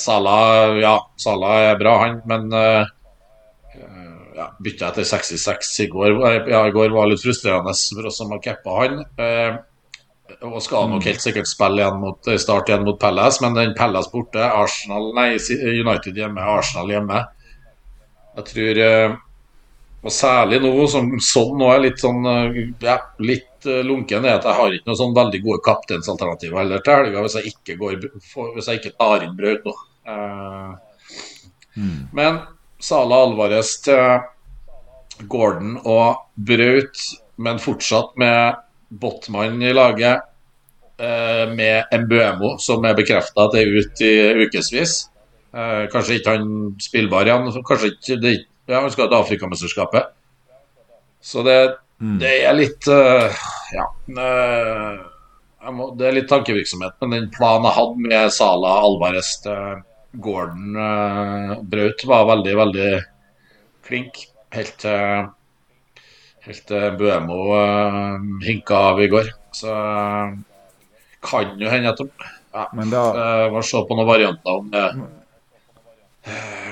Sala, 0.00 0.36
ja, 0.80 0.94
Sala 1.20 1.50
er 1.66 1.74
bra, 1.76 1.92
han, 2.06 2.14
men 2.24 2.46
ja, 4.32 4.46
bytta 4.64 4.88
etter 4.88 5.04
66 5.04 5.74
i 5.84 5.88
går, 5.92 6.16
ja, 6.48 6.62
i 6.64 6.72
går 6.72 6.94
var 6.96 7.10
litt 7.10 7.20
frustrerende 7.20 7.74
for 7.76 8.08
oss 8.08 8.16
som 8.22 8.32
har 8.32 8.40
cappa 8.46 8.78
han. 8.78 8.96
Og 10.44 10.60
skal 10.62 10.90
nok 10.90 11.06
helt 11.08 11.22
sikkert 11.24 11.48
spille 11.48 11.80
igjen 11.80 12.00
mot, 12.02 12.28
start 12.40 12.68
igjen 12.68 12.84
mot 12.84 12.98
Palace, 13.00 13.40
men 13.42 13.56
den 13.56 13.74
Palace 13.78 14.10
borte, 14.12 14.42
Arsenal, 14.44 15.10
nei, 15.16 15.30
United 15.56 16.18
hjemme, 16.20 16.44
Arsenal 16.44 16.92
hjemme. 16.92 17.22
Jeg 18.38 18.46
tror 18.52 18.80
eh, 18.84 19.16
Og 20.06 20.14
særlig 20.14 20.60
nå 20.62 20.70
som 20.90 21.08
sånn 21.24 21.56
nå 21.58 21.70
er 21.72 21.80
litt 21.82 22.02
sånn 22.02 22.28
eh, 22.30 22.58
ja, 22.84 22.98
litt 23.24 23.66
eh, 23.66 23.80
lunken, 23.86 24.26
er 24.28 24.36
at 24.38 24.46
jeg 24.46 24.58
har 24.60 24.76
ikke 24.76 24.90
noen 24.90 25.00
sånn 25.00 25.16
veldig 25.16 25.40
gode 25.46 25.64
kapteinsalternativer 25.66 26.60
heller 26.60 26.84
til 26.84 27.00
helga 27.00 27.24
hvis 27.24 27.38
jeg 27.40 27.54
ikke 27.54 27.78
går 27.80 27.96
hvis 28.54 28.70
jeg 28.70 28.82
ikke 28.82 28.94
tar 29.00 29.26
inn 29.26 29.34
Braut 29.38 29.66
nå. 29.66 29.74
Mm. 31.78 31.98
Men 32.14 32.38
Sala 32.82 33.24
Alvarez 33.24 33.74
til 33.82 35.26
Gordon 35.26 35.80
og 35.82 36.22
Braut, 36.36 37.02
men 37.42 37.58
fortsatt 37.62 38.14
med 38.22 38.62
Botman 38.88 39.62
i 39.62 39.72
laget 39.72 40.22
eh, 40.98 41.44
med 41.54 41.92
Mbuemo, 42.04 42.56
som 42.62 42.84
er 42.84 42.96
bekrefta 42.98 43.48
at 43.48 43.56
er 43.58 43.72
ute 43.78 44.06
i 44.06 44.46
ukevis. 44.46 45.02
Eh, 45.52 45.84
kanskje 45.92 46.18
ikke 46.18 46.36
han 46.36 46.48
spillbar 46.82 47.28
igjen. 47.28 47.50
Kanskje 47.66 47.92
ikke 47.94 48.20
det, 48.22 48.34
ja, 48.68 48.80
Han 48.80 48.90
skal 48.92 49.08
til 49.08 49.20
Afrikamesterskapet. 49.20 50.10
Så 51.20 51.42
det, 51.42 51.58
mm. 52.00 52.18
det, 52.22 52.34
er 52.46 52.56
litt 52.56 52.88
uh, 52.88 53.28
Ja. 53.74 53.86
Uh, 54.08 55.70
må, 55.74 55.90
det 55.98 56.08
er 56.08 56.18
litt 56.20 56.28
tankevirksomhet. 56.30 56.96
Men 57.02 57.16
den 57.16 57.30
planen 57.34 57.68
jeg 57.68 57.76
hadde 57.78 58.08
med 58.08 58.34
Sala 58.36 58.74
Alvarez 58.84 59.34
til 59.44 59.82
Gordon 60.22 60.76
uh, 60.78 61.56
Braut, 61.64 62.04
var 62.08 62.28
veldig, 62.32 62.54
veldig 62.62 62.92
klink. 63.88 64.22
Helt 64.54 64.78
til 64.80 65.28
Helt 66.48 66.64
til 66.64 66.94
Buemo 66.96 67.38
uh, 67.52 68.14
hinka 68.40 68.76
av 68.90 69.02
i 69.04 69.08
går. 69.12 69.26
Så 69.52 69.68
uh, 69.68 70.32
kan 71.24 71.54
jo 71.60 71.68
hende 71.68 71.92
at 71.92 72.00
de 72.00 72.08
ja, 72.48 72.62
Men 72.72 72.88
da 72.88 73.02
Må 73.52 73.60
se 73.66 73.80
på 73.84 73.96
noen 73.96 74.08
varianter 74.08 74.60
om 74.62 74.70
det 74.72 74.84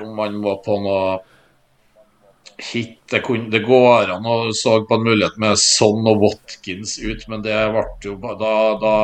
Om 0.01 0.15
man 0.17 0.39
må 0.41 0.55
på 0.65 0.79
noe 0.81 1.19
hit. 2.57 2.95
Det, 3.11 3.21
kunne, 3.27 3.51
det 3.53 3.61
går 3.67 4.15
an 4.15 4.27
å 4.27 4.37
så 4.57 4.79
på 4.89 4.97
en 4.97 5.05
mulighet 5.05 5.37
med 5.43 5.59
Son 5.61 6.09
og 6.09 6.23
Watkins 6.23 6.97
ut, 7.03 7.27
men 7.29 7.45
det 7.45 7.57
ble 7.75 7.85
jo 8.07 8.17
da, 8.41 8.55
da 8.81 8.95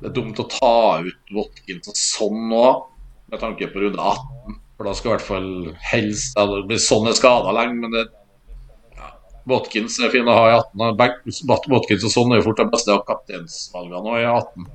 Det 0.00 0.10
er 0.10 0.16
dumt 0.16 0.42
å 0.42 0.48
ta 0.50 0.74
ut 1.06 1.36
Watkins 1.36 1.92
og 1.92 1.98
Son 1.98 2.48
nå, 2.50 2.66
med 3.30 3.42
tanke 3.42 3.70
på 3.70 3.84
runde 3.84 4.02
18. 4.02 4.58
For 4.76 4.88
da 4.88 4.96
skal 4.98 5.12
i 5.12 5.14
hvert 5.14 5.28
fall 5.28 5.52
helst 5.92 6.42
Sånn 6.82 7.06
er 7.06 7.14
skada 7.14 7.54
lenge, 7.54 7.78
men 7.78 7.94
det 7.94 8.08
Watkins 9.50 9.98
er 9.98 10.12
fin 10.12 10.28
å 10.28 10.34
ha 10.36 10.48
i 10.50 10.56
18. 10.56 11.70
Watkins 11.72 12.04
og 12.06 12.12
sånn 12.14 12.32
er 12.32 12.40
jo 12.40 12.48
fort 12.50 12.60
de 12.62 12.68
beste 12.70 12.98
kapteinsvalgene 13.08 14.02
nå 14.04 14.18
i 14.20 14.26
18. 14.28 14.68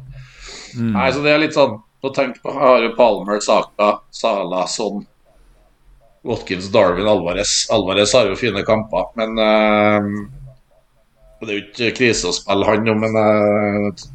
Mm. 0.78 0.90
Nei, 0.96 1.06
så 1.14 1.22
det 1.24 1.34
er 1.34 1.44
litt 1.44 1.56
sånn 1.56 1.78
å 1.78 2.12
tenke 2.16 2.44
på. 2.44 2.52
Har 2.54 2.84
jo 2.84 2.96
Palmer, 2.98 3.40
Saka, 3.44 3.94
Sala, 4.14 4.66
sånn. 4.72 5.06
Watkins, 6.28 6.68
Darwin, 6.74 7.08
Alvarez. 7.08 7.62
Alvarez 7.72 8.12
har 8.18 8.28
jo 8.28 8.36
fine 8.40 8.64
kamper, 8.68 9.08
men 9.16 9.40
uh, 9.40 10.10
Det 11.40 11.48
er 11.48 11.54
jo 11.54 11.64
ikke 11.64 11.96
krise 12.02 12.28
å 12.28 12.36
spille 12.36 12.68
han 12.68 12.90
jo, 12.90 12.96
men 13.00 13.16
uh, 13.16 14.08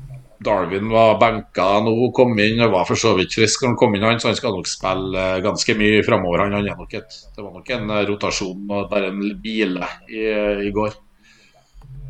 Darwin 0.44 0.90
var 0.92 1.18
benka 1.20 1.68
nå, 1.85 1.94
kom 2.16 2.35
inn 2.42 2.62
og 2.64 2.74
var 2.74 2.88
for 2.88 2.98
så 2.98 3.14
vidt 3.18 3.37
frisk 3.37 3.62
når 3.62 3.72
han 3.72 3.78
kom 3.81 3.96
inn, 3.96 4.07
han, 4.07 4.20
så 4.22 4.31
han 4.31 4.38
skal 4.38 4.57
nok 4.57 4.70
spille 4.70 5.28
uh, 5.37 5.38
ganske 5.44 5.76
mye 5.78 6.02
framover. 6.07 6.44
Han, 6.46 6.59
han 6.59 6.83
nok 6.83 6.98
et, 6.98 7.16
det 7.37 7.44
var 7.44 7.55
nok 7.55 7.72
en 7.76 7.94
rotasjon 8.11 8.66
og 8.66 8.90
bare 8.90 9.12
en 9.12 9.22
bile 9.42 9.88
i, 10.11 10.26
i, 10.66 10.74
går. 10.74 10.98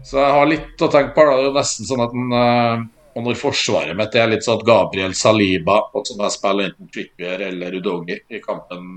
Så 0.02 0.18
jeg 0.18 0.34
har 0.38 0.50
litt 0.50 0.82
å 0.82 0.90
tenke 0.90 1.14
på. 1.16 1.28
Da. 1.28 1.36
Det 1.36 1.44
er 1.44 1.50
jo 1.50 1.54
nesten 1.60 1.88
sånn 1.88 2.04
at 2.04 2.16
han 2.16 2.90
og 3.12 3.26
når 3.26 3.36
forsvaret 3.36 3.96
mitt 3.96 4.14
er 4.16 4.30
litt 4.30 4.44
sånn 4.44 4.56
at 4.60 4.64
Gabriel 4.64 5.12
Saliba, 5.16 5.76
og 5.92 6.06
som 6.08 6.20
jeg 6.24 6.32
spiller 6.32 6.70
enten 6.70 6.88
Trippier 6.92 7.44
eller 7.50 7.76
Udogi 7.76 8.16
i 8.32 8.40
kampen 8.40 8.94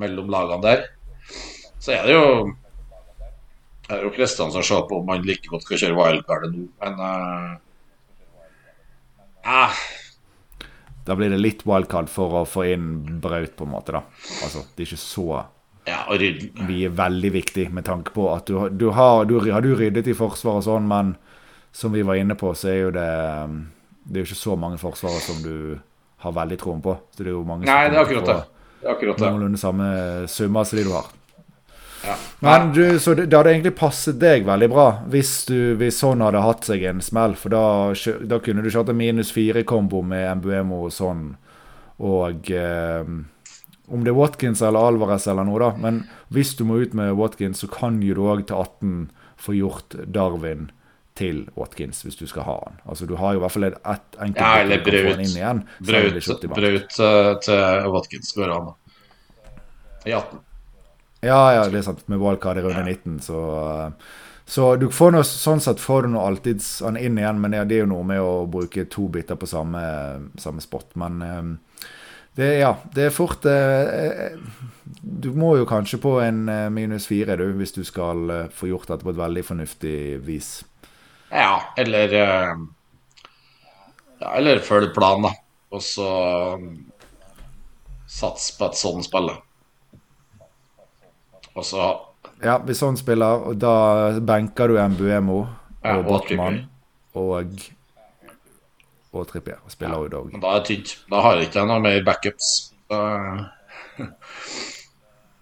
mellom 0.00 0.30
lagene 0.32 0.64
der, 0.64 0.82
så 1.78 1.94
er 1.94 2.08
det 2.08 2.16
jo 2.16 2.26
det 3.84 3.98
er 3.98 4.06
jo 4.06 4.14
fristende 4.16 4.58
å 4.58 4.64
se 4.64 4.80
på 4.88 4.98
om 4.98 5.10
han 5.12 5.26
like 5.28 5.50
godt 5.50 5.66
skal 5.66 5.80
kjøre 5.82 5.98
wildcardet 5.98 6.54
nå, 6.54 6.66
men 6.80 7.00
ah. 9.44 9.82
Da 11.04 11.16
blir 11.16 11.30
det 11.30 11.40
litt 11.40 11.66
wildcard 11.68 12.08
for 12.08 12.40
å 12.40 12.44
få 12.48 12.64
inn 12.72 13.18
Braut, 13.20 13.56
på 13.56 13.66
en 13.66 13.74
måte, 13.74 13.92
da. 13.92 14.00
Altså, 14.42 14.64
det 14.72 14.84
er 14.84 14.88
ikke 14.88 15.02
så 15.02 15.26
ja, 15.84 15.98
Vi 16.16 16.78
er 16.86 16.94
veldig 16.96 17.30
viktig 17.34 17.66
med 17.76 17.84
tanke 17.84 18.14
på 18.14 18.30
at 18.32 18.48
du, 18.48 18.56
du 18.72 18.88
har, 18.96 19.26
du, 19.28 19.36
har 19.52 19.60
du 19.60 19.74
ryddet 19.76 20.08
i 20.08 20.16
forsvaret 20.16 20.62
og 20.62 20.68
sånn, 20.68 20.88
men 20.88 21.12
som 21.74 21.92
vi 21.92 22.04
var 22.06 22.16
inne 22.16 22.36
på, 22.40 22.54
så 22.56 22.70
er 22.70 22.78
jo 22.86 22.94
det 22.94 23.10
um, 23.44 23.58
Det 24.04 24.20
er 24.20 24.24
jo 24.24 24.30
ikke 24.30 24.38
så 24.44 24.56
mange 24.60 24.78
forsvarere 24.78 25.20
som 25.24 25.42
du 25.42 25.80
har 26.24 26.32
veldig 26.36 26.58
troen 26.60 26.80
på. 26.84 26.96
Så 27.12 27.24
det 27.24 27.32
er 27.32 27.36
jo 27.36 27.44
mange 27.48 27.68
Nei, 27.68 27.88
det 27.90 27.98
er 27.98 28.02
akkurat 28.04 28.28
det. 28.28 28.36
det, 28.80 28.86
er 28.86 28.92
akkurat 28.94 29.20
det. 29.20 29.28
Noenlunde 29.28 29.60
samme 29.60 29.88
summer 30.30 30.68
som 30.68 30.78
de 30.78 30.84
du 30.86 30.92
har. 30.94 31.08
Ja. 32.06 32.16
Men 32.44 32.72
du, 32.76 32.82
så 33.00 33.14
det, 33.14 33.26
det, 33.26 33.36
hadde 33.38 33.52
egentlig 33.54 33.74
passet 33.78 34.18
deg 34.20 34.44
veldig 34.44 34.68
bra 34.72 34.86
hvis, 35.10 35.32
du, 35.48 35.74
hvis 35.80 36.00
sånn 36.02 36.24
hadde 36.24 36.42
hatt 36.44 36.68
seg 36.68 36.84
en 36.88 37.00
smell. 37.04 37.36
For 37.40 37.54
da, 37.54 37.64
da 38.28 38.40
kunne 38.44 38.64
du 38.64 38.70
kjørt 38.72 38.92
en 38.92 39.00
minus 39.00 39.32
fire-kombo 39.34 40.02
med 40.04 40.42
Mbuemo 40.42 40.84
og 40.88 40.94
sånn. 40.94 41.26
Og 42.04 42.50
eh, 42.52 43.02
om 43.86 44.04
det 44.04 44.12
er 44.12 44.18
Watkins 44.18 44.62
eller 44.64 44.92
Alvarez 44.92 45.26
eller 45.30 45.46
noe, 45.48 45.60
da. 45.62 45.72
Men 45.80 46.04
hvis 46.34 46.54
du 46.58 46.64
må 46.68 46.80
ut 46.82 46.94
med 46.96 47.14
Watkins, 47.18 47.60
så 47.64 47.70
kan 47.70 48.00
jo 48.04 48.16
du 48.16 48.24
òg 48.26 48.46
til 48.48 48.60
18 48.60 48.96
få 49.44 49.56
gjort 49.58 49.96
Darwin 50.08 50.70
til 51.14 51.44
Watkins 51.54 52.00
hvis 52.02 52.16
du 52.18 52.24
skal 52.26 52.46
ha 52.48 52.56
han. 52.64 52.80
Altså 52.90 53.06
Du 53.06 53.14
har 53.20 53.34
jo 53.34 53.42
i 53.42 53.44
hvert 53.44 53.54
fall 53.54 53.68
et, 53.68 53.76
et 53.78 54.18
enkelt 54.26 54.42
ja, 54.42 54.62
eller 54.64 54.82
Braut. 54.82 55.22
Igjen, 55.22 55.62
Braut, 55.86 56.48
Braut 56.56 56.98
uh, 56.98 57.30
til 57.44 57.92
Watkins 57.94 58.34
bør 58.34 58.54
han 58.56 58.72
i 60.04 60.12
18. 60.16 60.42
Ja, 61.24 61.40
ja, 61.56 61.64
det 61.72 61.80
er 61.80 61.86
sant. 61.86 62.04
Med 62.12 62.20
wildcard 62.20 62.60
i 62.60 62.64
runde 62.64 62.84
19, 62.84 63.18
så 63.24 63.40
uh, 63.64 64.12
så 64.44 64.74
du 64.76 64.90
får 64.92 65.14
noe, 65.14 65.24
sånn 65.24 65.62
sett 65.64 65.80
får 65.80 66.04
du 66.04 66.10
noe 66.12 66.26
alltid 66.28 66.60
han 66.84 66.98
inn 67.00 67.16
igjen, 67.16 67.38
men 67.40 67.54
det, 67.54 67.62
er 67.78 67.86
jo 67.86 67.92
noe 67.94 68.04
med 68.04 68.20
å 68.20 68.44
bruke 68.50 68.84
to 68.92 69.06
biter 69.08 69.38
på 69.40 69.48
samme, 69.48 69.80
samme 70.36 70.60
spot. 70.60 70.90
Men 71.00 71.22
um, 71.24 71.54
det, 72.36 72.50
ja, 72.60 72.74
det 72.92 73.06
er 73.06 73.14
fort 73.14 73.46
eh, 73.48 74.34
Du 75.00 75.30
må 75.38 75.54
jo 75.56 75.64
kanskje 75.70 76.00
på 76.02 76.18
en 76.20 76.44
minus 76.74 77.06
fire, 77.08 77.38
du, 77.40 77.46
hvis 77.56 77.72
du 77.72 77.80
skal 77.88 78.50
få 78.52 78.68
gjort 78.68 78.90
dette 78.90 79.06
på 79.06 79.14
et 79.14 79.22
veldig 79.22 79.44
fornuftig 79.48 79.98
vis. 80.26 80.50
Ja, 81.30 81.72
eller 81.80 82.12
eh, 82.20 82.52
ja, 84.20 84.34
Eller 84.36 84.60
følg 84.66 84.92
planen, 84.94 85.30
da. 85.30 85.32
Og 85.74 85.82
så 85.82 86.10
sats 88.06 88.52
på 88.58 88.68
et 88.68 88.78
sånt 88.78 89.08
spill. 89.08 89.32
Og 91.54 91.64
så 91.64 91.92
Ja, 92.42 92.58
hvis 92.58 92.80
han 92.80 92.96
spiller, 92.96 93.46
og 93.50 93.56
da 93.60 93.74
benker 94.20 94.68
du 94.68 94.78
Mbuemo 94.80 95.44
ja, 95.84 95.96
og 95.96 96.04
Botman 96.08 96.64
og 97.14 97.52
og 99.14 99.28
Trippier. 99.30 99.60
Og 99.64 99.72
Spiller 99.72 99.94
ja, 100.08 100.18
òg. 100.18 100.34
Da 100.42 100.52
er 100.52 100.62
det 100.62 100.68
tynt. 100.70 100.94
Da 101.10 101.22
har 101.24 101.38
jeg 101.38 101.48
ikke 101.48 101.66
noe 101.68 101.82
mer 101.82 102.00
backups. 102.06 102.50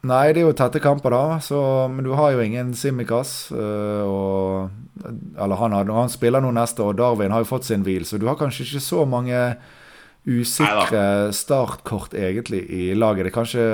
Nei, 0.03 0.33
det 0.35 0.43
er 0.43 0.49
jo 0.49 0.55
tette 0.59 0.81
kamper, 0.83 1.15
da. 1.15 1.39
Så, 1.45 1.59
men 1.93 2.05
du 2.07 2.13
har 2.19 2.35
jo 2.35 2.43
ingen 2.43 2.75
Simikaz. 2.75 3.53
Øh, 3.55 4.03
og, 4.03 4.71
eller 5.07 5.61
han, 5.61 5.77
han, 5.79 6.11
spiller 6.13 6.43
nå 6.43 6.51
neste, 6.57 6.83
og 6.83 6.99
Darwin 6.99 7.33
har 7.35 7.45
jo 7.45 7.53
fått 7.53 7.69
sin 7.71 7.87
hvil, 7.87 8.05
så 8.07 8.19
du 8.19 8.27
har 8.29 8.39
kanskje 8.41 8.67
ikke 8.67 8.83
så 8.83 9.07
mange 9.09 9.39
usikre 10.29 11.33
startkort 11.35 12.15
egentlig 12.15 12.63
i 12.71 12.93
laget. 12.95 13.27
Det 13.27 13.33
er 13.33 13.35
kanskje, 13.35 13.65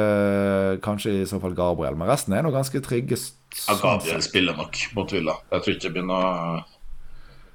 kanskje 0.85 1.19
i 1.21 1.27
så 1.29 1.41
fall 1.43 1.57
Gabriel, 1.57 1.99
men 1.99 2.09
resten 2.09 2.37
er 2.37 2.47
nå 2.47 2.53
ganske 2.55 2.81
trygge. 2.85 3.19
Ja, 3.67 3.77
Gabriel 3.83 4.23
spiller 4.25 4.57
nok 4.57 4.81
mot 4.97 5.13
Villa. 5.13 5.37
Jeg 5.53 5.65
tror 5.65 5.77
ikke 5.77 5.87
det 5.87 5.95
blir 5.97 6.09
noe 6.09 6.65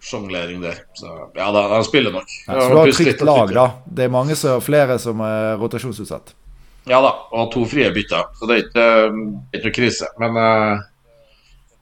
sjonglering 0.04 0.62
der. 0.62 0.84
Så 1.00 1.10
ja, 1.36 1.50
da, 1.56 1.68
han 1.74 1.86
spiller 1.88 2.14
nok. 2.14 2.30
Ja, 2.48 2.60
så 2.60 2.70
du 2.70 2.78
har 2.78 2.92
et 2.92 2.98
trygt 3.00 3.26
lag, 3.26 3.54
da. 3.56 3.68
Det 3.86 4.08
er 4.08 4.14
mange 4.14 4.38
så, 4.40 4.58
flere 4.64 5.00
som 5.02 5.22
er 5.26 5.56
rotasjonsutsatt. 5.62 6.36
Ja 6.90 7.00
da, 7.00 7.14
og 7.32 7.48
to 7.54 7.62
frie 7.70 7.88
bytter, 7.96 8.34
så 8.36 8.48
det 8.50 8.56
er 8.58 8.66
ikke, 8.66 8.88
ikke 9.56 9.70
noe 9.70 9.76
krise. 9.78 10.10
Men 10.20 10.36
uh, 10.36 10.82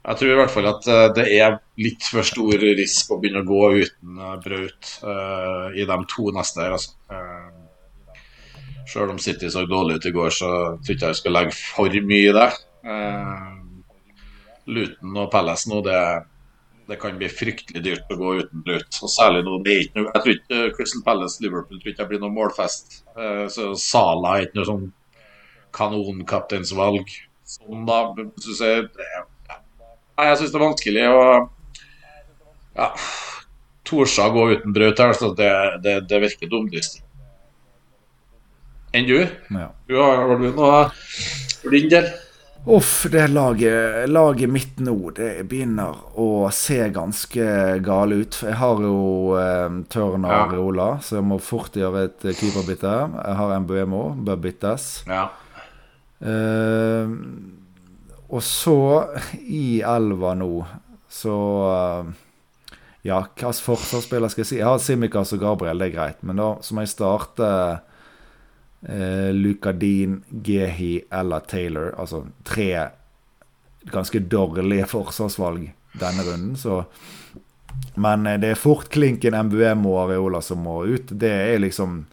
jeg 0.01 0.17
tror 0.17 0.31
i 0.31 0.37
hvert 0.39 0.53
fall 0.53 0.67
at 0.71 0.87
uh, 0.89 1.07
det 1.13 1.27
er 1.37 1.59
litt 1.81 2.07
for 2.09 2.25
stor 2.25 2.63
risk 2.63 3.11
å 3.13 3.19
begynne 3.21 3.43
å 3.43 3.49
gå 3.49 3.61
uten 3.83 4.21
uh, 4.21 4.37
Braut 4.41 4.93
uh, 5.05 5.67
i 5.77 5.85
de 5.85 5.97
to 6.09 6.31
neste 6.33 6.63
her. 6.63 6.77
Altså. 6.77 6.95
Selv 8.89 9.13
om 9.13 9.21
City 9.21 9.49
så 9.53 9.67
dårlig 9.69 9.99
ut 9.99 10.09
i 10.09 10.13
går, 10.15 10.33
så 10.33 10.51
tror 10.81 10.95
ikke 10.95 11.11
jeg 11.13 11.21
skal 11.21 11.37
legge 11.37 11.55
for 11.55 12.01
mye 12.09 12.31
i 12.31 12.35
det. 12.35 12.49
Luton 14.71 15.17
og 15.17 15.31
Palace 15.31 15.69
nå, 15.69 15.81
det, 15.85 15.97
det, 16.89 16.97
kan 17.01 17.17
bli 17.19 17.29
fryktelig 17.31 17.83
dyrt 17.85 18.13
å 18.13 18.19
gå 18.19 18.33
uten 18.41 18.63
Braut. 18.65 18.99
Og 19.03 19.11
særlig 19.11 19.43
nå, 19.47 19.57
det 19.65 19.77
Jeg 19.77 20.23
tror 20.23 20.33
ikke 20.35 20.61
Crystal 20.77 21.03
Palace 21.05 21.43
Liverpool 21.43 21.81
tror 21.81 21.93
ikke 21.93 22.03
jeg 22.05 22.11
blir 22.13 22.23
noe 22.23 22.35
målfest. 22.35 23.01
Eh, 23.15 23.45
så 23.53 23.71
Sala 23.79 24.37
er 24.37 24.47
ikke 24.47 24.61
noe 24.61 24.69
sånn 24.69 24.87
kanonkapteinsvalg. 25.77 27.13
Sånn 27.51 27.85
da, 27.87 28.03
synes 28.39 28.63
jeg, 28.65 28.89
ja. 29.15 29.20
Jeg 30.29 30.39
syns 30.39 30.53
det 30.53 30.59
er 30.59 30.65
vanskelig 30.67 31.05
å 31.09 31.21
ja, 32.77 32.89
Torsa 33.87 34.29
gå 34.31 34.47
uten 34.53 34.75
brød 34.75 34.99
her, 35.03 35.13
så 35.17 35.31
det, 35.35 35.53
det, 35.83 35.95
det 36.09 36.19
virker 36.23 36.51
dumdristig. 36.51 37.03
Enn 38.95 39.07
du? 39.07 39.19
Ja. 39.23 39.69
du 39.87 39.95
har, 39.95 40.25
har 40.27 40.39
du 40.39 40.49
noe 40.51 40.83
for 41.61 41.71
din 41.73 41.87
del? 41.91 42.09
Uff, 42.61 43.07
det 43.09 43.23
laget, 43.31 44.09
laget, 44.09 44.49
mitt 44.53 44.81
nå 44.85 44.93
det 45.17 45.47
begynner 45.49 45.95
å 46.21 46.45
se 46.53 46.77
ganske 46.93 47.45
gale 47.81 48.19
ut. 48.21 48.37
Jeg 48.45 48.57
har 48.59 48.83
jo 48.85 48.97
eh, 49.39 49.79
Tørn 49.89 50.27
og 50.27 50.35
Areola, 50.35 50.89
så 51.01 51.17
jeg 51.17 51.25
må 51.25 51.39
fort 51.41 51.79
gjøre 51.79 52.03
et 52.05 52.27
keeperbytte. 52.27 52.91
Jeg 53.15 53.39
har 53.39 53.55
Mbuemo, 53.63 54.03
bør 54.27 54.37
byttes. 54.43 54.91
Ja. 55.09 55.25
Eh, 56.21 57.15
og 58.31 58.43
så, 58.43 59.05
i 59.43 59.81
elva 59.83 60.33
nå, 60.39 60.53
så 61.11 61.37
eh, 61.75 62.11
Ja, 63.01 63.17
hvilken 63.25 63.57
forsvarsspiller 63.65 64.29
skal 64.29 64.43
jeg 64.43 64.49
si? 64.51 64.59
Jeg 64.59 64.69
har 64.69 64.79
Simikaz 64.79 65.33
og 65.33 65.41
Gabriel, 65.41 65.81
det 65.81 65.89
er 65.89 65.95
greit. 65.95 66.19
Men 66.21 66.37
da 66.37 66.51
så 66.61 66.75
må 66.77 66.83
jeg 66.85 66.91
starte 66.93 67.47
eh, 68.85 69.31
Lukadin, 69.33 70.19
Gehi 70.29 70.93
eller 71.09 71.41
Taylor. 71.49 71.95
Altså 71.97 72.27
tre 72.47 72.69
ganske 73.89 74.21
dårlige 74.29 74.85
forsvarsvalg 74.85 75.71
denne 75.97 76.23
runden. 76.29 76.55
Så. 76.55 76.83
Men 77.95 78.27
eh, 78.27 78.39
det 78.39 78.53
er 78.53 78.63
fort 78.63 78.89
Klinken, 78.93 79.35
MBM 79.49 79.83
og 79.89 80.03
Areola 80.05 80.45
som 80.45 80.61
må 80.63 80.83
ut. 80.85 81.11
Det 81.11 81.33
er 81.33 81.59
liksom 81.59 82.05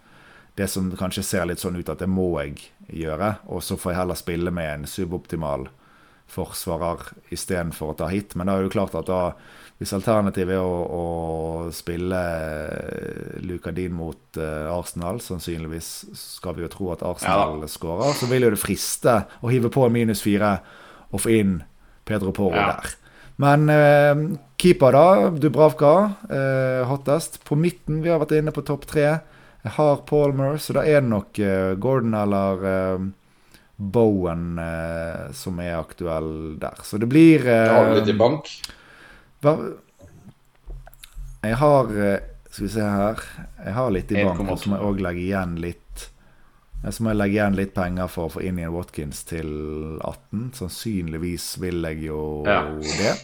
det 0.59 0.66
som 0.72 0.88
kanskje 0.96 1.22
ser 1.22 1.46
litt 1.46 1.62
sånn 1.62 1.76
ut 1.78 1.92
at 1.92 2.00
det 2.02 2.11
må 2.11 2.33
jeg 2.40 2.72
gjøre. 3.04 3.37
Og 3.52 3.62
så 3.62 3.76
får 3.78 3.92
jeg 3.92 4.00
heller 4.00 4.18
spille 4.18 4.50
med 4.50 4.72
en 4.72 4.88
suboptimal 4.90 5.68
forsvarer 6.33 7.09
istedenfor 7.35 7.93
å 7.93 7.99
ta 8.03 8.11
hit. 8.12 8.37
Men 8.37 8.49
da 8.49 8.57
er 8.57 8.64
det 8.64 8.71
jo 8.71 8.77
klart 8.77 8.97
at 8.99 9.09
da 9.09 9.23
hvis 9.79 9.95
alternativet 9.95 10.57
er 10.57 10.64
å, 10.64 10.79
å 10.91 11.71
spille 11.75 12.19
eh, 12.19 13.37
Lucadin 13.47 13.95
mot 13.95 14.41
uh, 14.41 14.67
Arsenal, 14.75 15.21
sannsynligvis 15.23 15.91
skal 16.19 16.57
vi 16.57 16.64
jo 16.64 16.71
tro 16.73 16.88
at 16.97 17.05
Arsenal 17.07 17.62
ja. 17.62 17.69
skårer, 17.71 18.17
så 18.19 18.27
vil 18.27 18.49
jo 18.49 18.51
det 18.57 18.59
friste 18.59 19.21
å 19.38 19.53
hive 19.53 19.71
på 19.71 19.87
en 19.87 19.95
minus 19.95 20.25
fire 20.25 20.57
og 21.12 21.23
få 21.23 21.37
inn 21.37 21.61
Pedro 22.09 22.35
Poro 22.35 22.59
ja. 22.59 22.73
der. 22.73 22.97
Men 23.38 23.71
uh, 23.71 24.25
keeper, 24.59 24.99
da. 24.99 25.31
Dubravka, 25.47 25.95
uh, 26.27 26.83
hottest. 26.91 27.38
På 27.47 27.55
midten, 27.55 28.03
vi 28.03 28.11
har 28.11 28.19
vært 28.19 28.35
inne 28.41 28.55
på 28.55 28.67
topp 28.67 28.88
tre. 28.91 29.07
Jeg 29.62 29.77
har 29.79 30.03
Palmer, 30.11 30.59
så 30.59 30.75
da 30.75 30.83
er 30.83 31.05
det 31.05 31.12
nok 31.12 31.38
Gordon 31.83 32.19
eller 32.19 32.67
Bowen 33.79 34.59
eh, 34.59 35.29
som 35.38 35.61
er 35.62 35.77
aktuell 35.79 36.57
der. 36.59 36.81
Så 36.83 36.99
det 36.99 37.07
blir 37.09 37.47
eh, 37.47 37.69
Har 37.71 37.93
du 37.93 38.01
litt 38.01 38.11
i 38.11 38.17
bank? 38.19 38.49
hva, 39.45 39.53
Jeg 41.47 41.57
har 41.61 41.93
eh, 41.95 42.19
Skal 42.51 42.67
vi 42.67 42.73
se 42.75 42.83
her 42.83 43.23
Jeg 43.64 43.75
har 43.77 43.91
litt 43.95 44.11
i 44.12 44.25
bank, 44.25 44.41
og 44.51 44.59
så 44.59 44.73
må 44.73 44.81
jeg 44.81 44.88
òg 44.88 45.03
legge 45.07 45.23
igjen 45.29 45.55
litt 45.62 46.09
Så 46.91 47.05
må 47.05 47.12
jeg 47.12 47.21
legge 47.21 47.38
igjen 47.38 47.59
litt 47.59 47.75
penger 47.77 48.11
for 48.11 48.27
å 48.27 48.33
få 48.35 48.43
inn 48.49 48.59
igjen 48.59 48.75
Watkins 48.75 49.23
til 49.29 49.49
18. 50.03 50.49
Sannsynligvis 50.59 51.47
vil 51.62 51.83
jeg 51.87 52.05
jo 52.09 52.21
Ja. 52.47 52.61
det. 52.99 53.14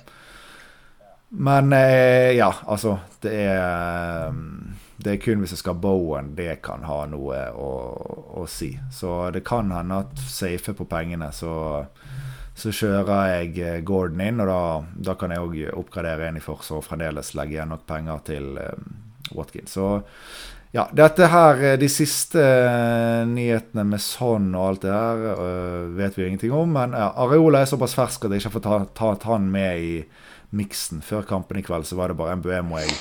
Men 1.34 1.72
eh, 1.74 2.36
ja, 2.38 2.52
altså 2.70 2.98
Det 3.22 3.32
er 3.48 4.30
mm, 4.30 4.74
Det 5.04 5.12
er 5.12 5.20
kun 5.20 5.42
hvis 5.42 5.52
jeg 5.52 5.60
skal 5.60 5.76
Bowen 5.80 6.32
det 6.38 6.62
kan 6.64 6.86
ha 6.88 7.02
noe 7.10 7.40
å, 7.52 7.70
å 8.40 8.46
si. 8.48 8.72
Så 8.92 9.28
det 9.34 9.44
kan 9.44 9.72
hende 9.74 10.00
at 10.06 10.22
safe 10.24 10.72
på 10.76 10.86
pengene, 10.88 11.28
så, 11.36 11.84
så 12.56 12.72
kjører 12.72 13.34
jeg 13.34 13.52
eh, 13.60 13.82
Gordon 13.84 14.24
inn. 14.24 14.40
Og 14.40 14.48
da, 14.48 14.62
da 15.10 15.16
kan 15.20 15.34
jeg 15.34 15.44
òg 15.44 15.60
oppgradere 15.84 16.32
inn 16.32 16.40
i 16.40 16.44
forsvar 16.44 16.80
og 16.80 16.88
fremdeles 16.88 17.34
legge 17.36 17.58
igjen 17.58 17.74
nok 17.74 17.84
penger 17.90 18.24
til 18.30 18.50
um, 18.56 18.90
Watkins. 19.36 19.76
Så 19.76 19.90
ja, 20.74 20.88
dette 20.90 21.28
her, 21.30 21.60
eh, 21.62 21.76
de 21.78 21.86
siste 21.92 22.42
nyhetene 23.30 23.84
med 23.86 24.02
sånn 24.02 24.48
og 24.56 24.64
alt 24.72 24.86
det 24.88 24.94
øh, 25.36 25.92
vet 25.94 26.16
vi 26.18 26.24
ingenting 26.26 26.54
om. 26.56 26.72
Men 26.74 26.96
ja, 26.98 27.12
Areola 27.22 27.60
er 27.62 27.70
såpass 27.70 27.94
fersk 27.94 28.26
at 28.26 28.34
jeg 28.34 28.42
ikke 28.42 28.50
har 28.50 28.56
fått 28.56 28.96
tatt 28.98 29.20
ta 29.22 29.36
han 29.36 29.46
med 29.52 29.84
i 29.84 29.92
miksen. 30.56 31.04
Før 31.06 31.28
kampen 31.28 31.60
i 31.60 31.62
kveld 31.66 31.86
så 31.86 32.00
var 32.00 32.10
det 32.10 32.18
bare 32.18 32.34
Mbuemo 32.40 32.80
jeg 32.82 32.96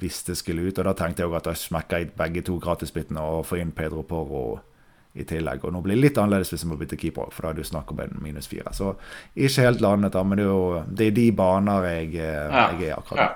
visste 0.00 0.34
skulle 0.34 0.64
ut. 0.68 0.78
Og 0.78 0.84
da 0.88 0.92
tenkte 0.98 1.22
jeg 1.22 1.30
òg 1.30 1.36
at 1.38 1.48
da 1.50 1.54
smekker 1.58 1.98
jeg 2.02 2.12
begge 2.18 2.42
to 2.46 2.58
gratisbyttene 2.62 3.20
og 3.22 3.44
får 3.46 3.60
inn 3.62 3.72
Pedro 3.76 4.02
Porro 4.02 4.44
i 5.14 5.22
tillegg. 5.22 5.62
Og 5.64 5.72
nå 5.72 5.80
blir 5.84 5.94
det 5.94 6.02
litt 6.08 6.18
annerledes 6.18 6.50
hvis 6.50 6.64
jeg 6.64 6.70
må 6.72 6.78
bytte 6.80 6.98
keeper, 6.98 7.28
for 7.30 7.46
da 7.46 7.52
er 7.52 7.58
det 7.58 7.62
jo 7.64 7.70
snakk 7.70 7.92
om 7.94 8.00
en 8.02 8.16
minus 8.22 8.48
fire. 8.50 8.72
Så 8.74 8.96
ikke 9.38 9.68
helt 9.68 9.80
landet, 9.84 10.12
da, 10.16 10.24
men 10.26 10.40
det 10.40 10.46
er 10.46 10.50
jo 10.50 10.82
det 10.90 11.06
er 11.06 11.16
de 11.20 11.26
baner 11.38 11.86
jeg, 11.92 12.14
eh, 12.16 12.48
Ja. 12.50 12.64
jeg 12.74 12.88
er 12.90 12.96
akkurat 12.98 13.18
Ja. 13.22 13.32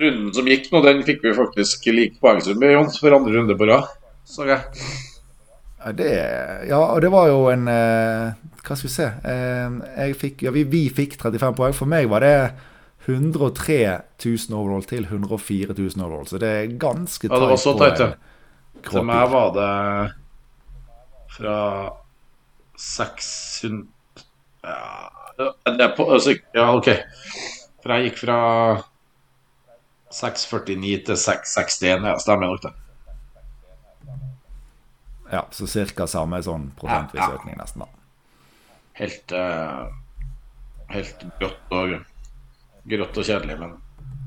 Runden 0.00 0.32
som 0.34 0.46
gikk 0.46 0.68
nå, 0.70 0.82
den 0.84 1.00
fikk 1.02 1.22
vi 1.24 1.32
faktisk 1.34 1.86
lik 1.90 2.20
poengsum 2.20 2.62
i, 2.62 2.68
Jon, 2.72 2.90
for 3.00 3.10
andre 3.16 3.32
runde 3.34 3.56
på 3.58 3.66
rad. 3.66 3.88
Så. 4.24 4.44
Ja, 4.46 5.92
det, 5.92 6.10
ja, 6.68 6.78
og 6.78 7.00
det 7.02 7.10
var 7.10 7.28
jo 7.28 7.48
en 7.50 7.66
eh, 7.68 8.32
Hva 8.62 8.76
skal 8.76 8.88
vi 8.88 8.92
se 8.92 9.06
eh, 9.24 9.76
jeg 10.04 10.16
fikk, 10.20 10.42
ja, 10.42 10.50
vi, 10.52 10.64
vi 10.68 10.88
fikk 10.92 11.16
35 11.18 11.54
poeng. 11.56 11.74
For 11.74 11.86
meg 11.90 12.08
var 12.12 12.20
det 12.20 12.34
103 13.08 14.00
000 14.24 14.58
overall 14.58 14.84
til 14.84 15.04
104 15.04 15.74
000 15.78 16.04
overall. 16.04 16.26
Så 16.28 16.38
det 16.38 16.48
er 16.48 16.74
ganske 16.80 17.28
Ja, 17.30 17.40
det 17.40 17.48
var 17.52 17.56
så 17.56 17.74
tight, 17.78 18.00
ja. 18.00 18.10
For 18.78 19.00
Til 19.00 19.06
meg 19.08 19.30
var 19.32 19.54
det 19.56 19.70
fra 21.34 21.56
600 22.78 23.88
Ja, 25.38 25.50
det 25.64 25.84
er 25.84 25.94
på, 25.96 26.06
altså, 26.12 26.34
ja 26.54 26.68
OK. 26.74 26.90
For 27.82 27.94
jeg 27.94 28.10
gikk 28.10 28.20
fra 28.24 28.38
649 30.10 31.04
til 31.06 31.16
661. 31.16 32.06
Ja, 32.08 32.18
stemmer 32.18 32.46
nok 32.52 32.62
det. 32.62 32.74
Ja, 35.32 35.44
så 35.52 35.68
ca. 35.68 36.06
samme 36.08 36.40
sånn 36.42 36.70
prosentvis 36.78 37.24
økning, 37.28 37.58
nesten. 37.60 37.84
da. 37.84 37.88
Helt 38.98 39.34
uh, 39.36 39.88
Helt 40.88 41.24
godt 41.38 41.74
og 41.76 41.98
grått 42.90 43.20
og 43.20 43.28
kjedelig, 43.28 43.58
men 43.60 43.76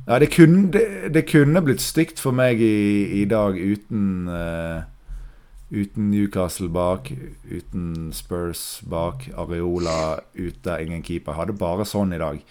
Ja, 0.08 0.18
det 0.20 0.32
kunne, 0.34 0.70
det, 0.74 1.14
det 1.14 1.28
kunne 1.30 1.62
blitt 1.66 1.84
stygt 1.84 2.20
for 2.20 2.36
meg 2.36 2.62
i, 2.62 3.22
i 3.22 3.26
dag 3.30 3.58
uten 3.58 4.30
uh, 4.30 4.88
Uten 5.72 6.10
Newcastle 6.12 6.68
bak, 6.68 7.14
uten 7.48 8.10
Spurs 8.12 8.82
bak, 8.84 9.30
Areola 9.40 10.20
ute, 10.36 10.74
ingen 10.84 11.00
keeper. 11.00 11.38
Hadde 11.38 11.56
bare 11.56 11.86
sånn 11.88 12.12
i 12.12 12.20
dag. 12.20 12.42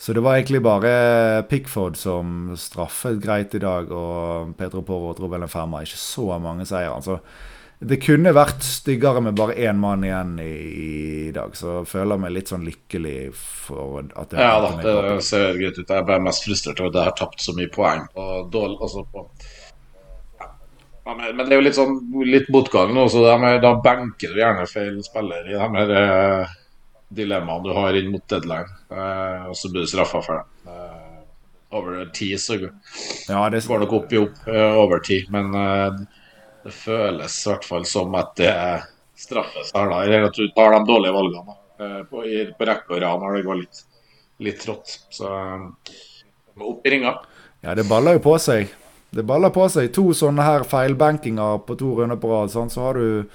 Så 0.00 0.14
det 0.16 0.22
var 0.24 0.38
egentlig 0.38 0.62
bare 0.64 1.44
Pickford 1.50 1.98
som 2.00 2.54
straffet 2.56 3.20
greit 3.20 3.52
i 3.54 3.60
dag, 3.60 3.92
og 3.92 4.54
Petro 4.56 4.80
Porro 4.88 5.12
dro 5.14 5.28
vel 5.28 5.44
en 5.44 5.52
femmer. 5.52 5.84
Ikke 5.84 6.00
så 6.00 6.38
mange 6.40 6.64
seire. 6.66 6.96
Altså, 6.96 7.20
det 7.82 7.98
kunne 8.02 8.30
vært 8.34 8.62
styggere 8.62 9.22
med 9.24 9.34
bare 9.38 9.56
én 9.58 9.78
mann 9.80 10.04
igjen 10.06 10.36
i, 10.42 10.52
i 11.26 11.32
dag, 11.34 11.56
så 11.58 11.80
jeg 11.80 11.90
føler 11.90 12.20
meg 12.22 12.34
litt 12.36 12.52
sånn 12.52 12.66
lykkelig 12.66 13.16
for 13.34 14.04
at 14.06 14.30
det 14.30 14.38
Ja 14.38 14.52
da, 14.62 14.70
det 14.84 15.16
ser 15.26 15.58
greit 15.58 15.80
ut. 15.80 15.90
Jeg 15.90 16.06
ble 16.06 16.20
mest 16.22 16.46
frustrert 16.46 16.82
over 16.82 16.92
at 16.92 17.00
jeg 17.00 17.10
har 17.10 17.18
tapt 17.18 17.42
så 17.42 17.56
mye 17.56 17.72
poeng. 17.72 18.06
Og 18.14 18.48
dårlig, 18.54 18.78
altså 18.86 19.04
på, 19.10 19.26
ja. 20.38 20.50
Men, 21.10 21.24
men 21.34 21.42
det 21.42 21.56
er 21.56 21.58
jo 21.58 21.66
litt 21.66 21.78
sånn 21.78 21.98
litt 22.28 22.50
motgang 22.54 22.94
nå, 22.94 23.08
så 23.10 23.24
de 23.26 23.52
da 23.64 23.74
benker 23.82 24.30
du 24.30 24.42
gjerne 24.44 24.68
feil 24.70 25.02
spiller 25.02 25.50
i 25.50 25.56
de 25.56 25.70
her 25.76 25.94
eh, 25.98 26.56
dilemmaene 27.12 27.66
du 27.66 27.74
har 27.76 27.98
inn 27.98 28.12
mot 28.14 28.26
deadline. 28.30 28.70
Eh, 28.94 29.50
og 29.50 29.58
så 29.58 29.72
blir 29.72 29.82
du 29.82 29.90
straffa 29.90 30.22
for 30.22 30.38
det. 30.38 30.70
Eh, 30.70 31.08
over 31.72 32.04
tid 32.14 32.40
så 32.40 32.58
Ja, 33.28 33.48
det, 33.50 33.66
går 33.66 33.82
nok 33.82 33.92
opp 33.96 34.12
i 34.12 34.20
opp 34.20 34.46
eh, 34.46 34.74
over 34.78 35.00
tid, 35.02 35.30
men 35.32 35.54
eh, 35.56 36.02
det 36.64 36.74
føles 36.74 37.38
i 37.42 37.50
hvert 37.50 37.66
fall 37.66 37.86
som 37.88 38.14
at 38.18 38.34
det 38.38 38.54
straffes 39.18 39.72
her, 39.74 39.90
da. 39.90 40.02
Eller 40.04 40.28
at 40.28 40.38
du 40.38 40.46
tar 40.56 40.74
de 40.74 40.82
dårlige 40.88 41.14
valgene. 41.16 41.56
Eh, 41.82 41.98
på, 42.10 42.22
på 42.58 42.68
rekke 42.68 42.96
og 42.96 43.02
rad 43.02 43.22
når 43.22 43.36
det 43.36 43.46
går 43.46 43.60
litt, 43.62 43.82
litt 44.46 44.60
trått. 44.62 44.98
Så 45.10 45.30
eh, 45.30 45.96
må 46.58 46.74
opp 46.74 46.86
i 46.86 46.94
ringa. 46.94 47.16
Ja, 47.62 47.74
det 47.78 47.86
baller 47.90 48.18
jo 48.18 48.24
på 48.26 48.36
seg. 48.42 48.70
Det 49.12 49.24
baller 49.28 49.52
på 49.54 49.66
seg. 49.72 49.90
To 49.96 50.10
sånne 50.16 50.44
her 50.46 50.66
feilbankinger 50.68 51.62
på 51.66 51.76
to 51.80 51.94
runder 51.98 52.20
på 52.20 52.30
rad, 52.32 52.52
sånn, 52.52 52.70
så 52.72 52.88
har 52.88 53.00
du 53.00 53.26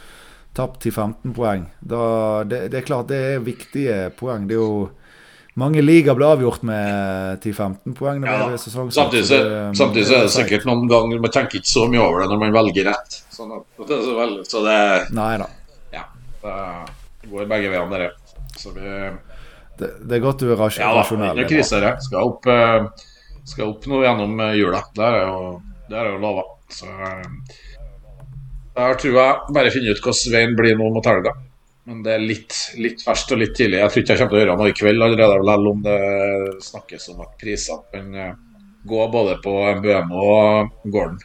tapt 0.58 0.82
til 0.86 0.94
15 0.94 1.36
poeng. 1.38 1.68
Da, 1.80 2.02
det, 2.50 2.64
det 2.74 2.82
er 2.82 2.88
klart 2.88 3.12
det 3.12 3.20
er 3.34 3.46
viktige 3.46 3.98
poeng. 4.18 4.48
Det 4.50 4.58
er 4.58 4.64
jo 4.64 4.88
mange 5.58 5.82
liga 5.82 6.14
ble 6.18 6.28
avgjort 6.28 6.66
med 6.68 7.42
10-15 7.42 7.96
poeng. 7.98 8.26
Ja, 8.28 8.50
er 8.54 8.58
Samtidig, 8.62 9.26
samtidig 9.78 10.06
så 10.06 10.20
er 10.20 10.28
det 10.28 10.34
sikkert 10.36 10.68
noen 10.70 10.86
ganger 10.90 11.24
man 11.24 11.34
tenker 11.34 11.60
ikke 11.60 11.72
så 11.72 11.88
mye 11.90 12.04
over 12.04 12.24
det 12.24 12.28
når 12.32 12.42
man 12.44 12.54
velger 12.60 12.92
rett. 12.92 13.18
Sånn 13.34 13.56
at, 13.56 13.66
det 13.80 13.96
er 13.96 14.04
så, 14.06 14.14
veldig, 14.20 14.44
så 14.50 14.62
det 14.66 14.78
Nei 15.18 15.32
da. 15.42 15.48
ja, 15.96 16.04
det 16.44 17.32
går 17.32 17.50
begge 17.50 17.72
veiene, 17.74 17.90
dere. 17.94 18.12
Så 18.58 18.74
vi 18.76 18.94
Det, 19.78 19.90
det 20.10 20.18
er 20.18 20.22
godt 20.24 20.42
du 20.42 20.52
er 20.52 20.62
rasjonell. 20.62 20.86
Ja 20.86 21.02
da, 21.02 21.02
er 21.06 21.34
ikke 21.34 21.42
noe 21.42 21.50
krise 21.50 21.82
her. 21.82 21.90
Skal 22.06 22.30
opp, 22.32 22.48
eh, 22.50 23.10
skal 23.46 23.74
opp 23.74 23.90
nå 23.90 24.04
gjennom 24.06 24.40
eh, 24.46 24.56
jula. 24.58 24.84
Det 24.98 25.10
jeg 25.14 25.26
jo, 25.26 25.52
det 25.90 26.06
jo 26.12 26.22
lova. 26.22 26.46
Så 26.74 26.90
eh, 26.90 27.28
der 28.78 28.98
tror 29.02 29.20
jeg 29.20 29.58
bare 29.58 29.74
finne 29.74 29.94
ut 29.94 30.02
hvordan 30.06 30.34
veien 30.38 30.58
blir 30.58 30.78
nå 30.78 30.90
mot 30.94 31.10
helga. 31.10 31.34
Men 31.88 32.02
det 32.04 32.18
er 32.18 32.24
litt, 32.24 32.54
litt 32.84 33.00
ferskt 33.00 33.32
og 33.32 33.40
litt 33.40 33.54
tidlig. 33.56 33.80
Jeg 33.80 33.92
tror 33.92 34.04
ikke 34.04 34.16
jeg 34.16 34.20
kommer 34.20 34.34
til 34.34 34.38
å 34.38 34.42
gjøre 34.42 34.56
noe 34.60 34.72
i 34.72 34.76
kveld 34.76 35.06
allerede, 35.06 35.38
vel 35.48 35.70
om 35.70 35.84
det 35.86 36.00
snakkes 36.66 37.06
om 37.14 37.22
at 37.24 37.38
prisene 37.40 37.94
kan 37.94 38.18
eh, 38.24 38.34
gå 38.88 39.06
både 39.14 39.38
på 39.44 39.54
MBM 39.78 40.12
og 40.12 40.74
Gordon. 40.92 41.22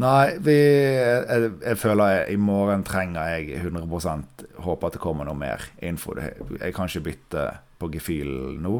Nei, 0.00 0.38
vi, 0.40 0.56
jeg, 0.56 1.50
jeg 1.60 1.78
føler 1.78 2.30
i 2.32 2.38
morgen 2.40 2.80
trenger 2.88 3.34
jeg 3.36 3.60
100% 3.60 4.46
Håper 4.64 4.88
at 4.88 4.96
det 4.96 5.02
kommer 5.02 5.28
noe 5.28 5.36
mer 5.36 5.68
info. 5.84 6.14
Jeg 6.16 6.72
kan 6.72 6.88
ikke 6.88 7.04
bytte 7.10 7.44
på 7.82 7.90
gefühlen 7.92 8.56
nå. 8.64 8.78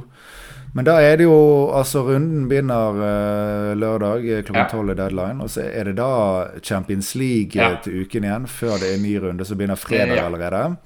Men 0.75 0.85
da 0.89 0.95
er 1.05 1.17
det 1.21 1.25
jo 1.27 1.69
Altså, 1.77 2.01
runden 2.07 2.47
begynner 2.49 2.97
uh, 2.97 3.73
lørdag 3.77 4.25
eh, 4.25 4.43
klokken 4.43 4.63
Ja. 4.63 4.69
tolv 4.71 4.91
er 4.91 4.95
deadline. 5.03 5.43
Og 5.45 5.51
så 5.53 5.67
er 5.69 5.85
det 5.85 5.97
da 5.97 6.49
Champions 6.63 7.15
League 7.15 7.53
Ja. 7.61 7.73
eh, 7.73 7.81
til 7.85 8.03
uken 8.07 8.25
igjen, 8.25 8.47
før 8.49 8.79
det 8.81 8.95
er 8.95 9.03
ny 9.03 9.17
runde 9.21 9.45
som 9.45 9.59
begynner 9.59 9.77
fredag 9.77 10.17
Ja. 10.17 10.25
allerede. 10.27 10.77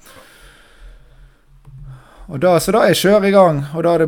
Da, 2.39 2.57
så 2.59 2.73
da 2.75 2.81
er 2.83 2.91
kjøret 2.99 3.29
i 3.29 3.31
gang, 3.31 3.61
og 3.73 3.83
da 3.85 3.93
er 3.95 4.01
det, 4.03 4.07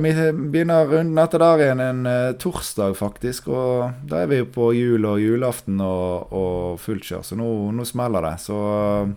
begynner 0.51 0.89
runden 0.91 1.17
etter 1.23 1.39
der 1.39 1.61
igjen 1.63 1.79
en 1.79 2.01
uh, 2.05 2.33
torsdag, 2.35 2.91
faktisk. 2.99 3.47
Og 3.47 3.93
da 4.11 4.25
er 4.25 4.27
vi 4.27 4.41
på 4.43 4.73
jul 4.75 5.05
og 5.07 5.21
julaften 5.23 5.79
og, 5.79 6.33
og 6.35 6.79
fullt 6.83 7.07
kjør, 7.07 7.23
så 7.23 7.37
nå, 7.39 7.47
nå 7.71 7.85
smeller 7.87 8.27
det. 8.27 8.33
Så 8.43 8.57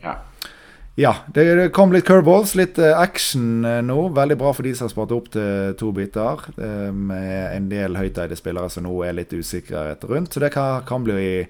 Ja. 0.05 0.15
Ja, 0.95 1.15
det, 1.35 1.71
kom 1.73 1.93
litt 1.93 2.05
curveballs, 2.05 2.55
litt 2.59 2.79
eh, 2.79 2.93
action 2.99 3.65
eh, 3.65 3.81
nå. 3.85 4.09
Veldig 4.13 4.37
bra 4.41 4.53
for 4.53 4.67
de 4.67 4.75
som 4.77 4.87
har 4.89 4.93
spart 4.93 5.15
opp 5.17 5.31
til 5.33 5.75
to 5.81 5.93
biter. 5.97 6.43
eh, 6.59 6.91
Med 6.93 7.57
en 7.57 7.69
del 7.73 7.97
høyteide 7.97 8.37
spillere 8.37 8.69
som 8.71 8.85
nå 8.85 8.99
er 9.07 9.17
litt 9.17 9.33
usikkerhet 9.33 10.05
rundt, 10.11 10.35
så 10.35 10.43
det 10.45 10.53
kan, 10.53 10.83
kan 10.89 11.05
bli 11.07 11.47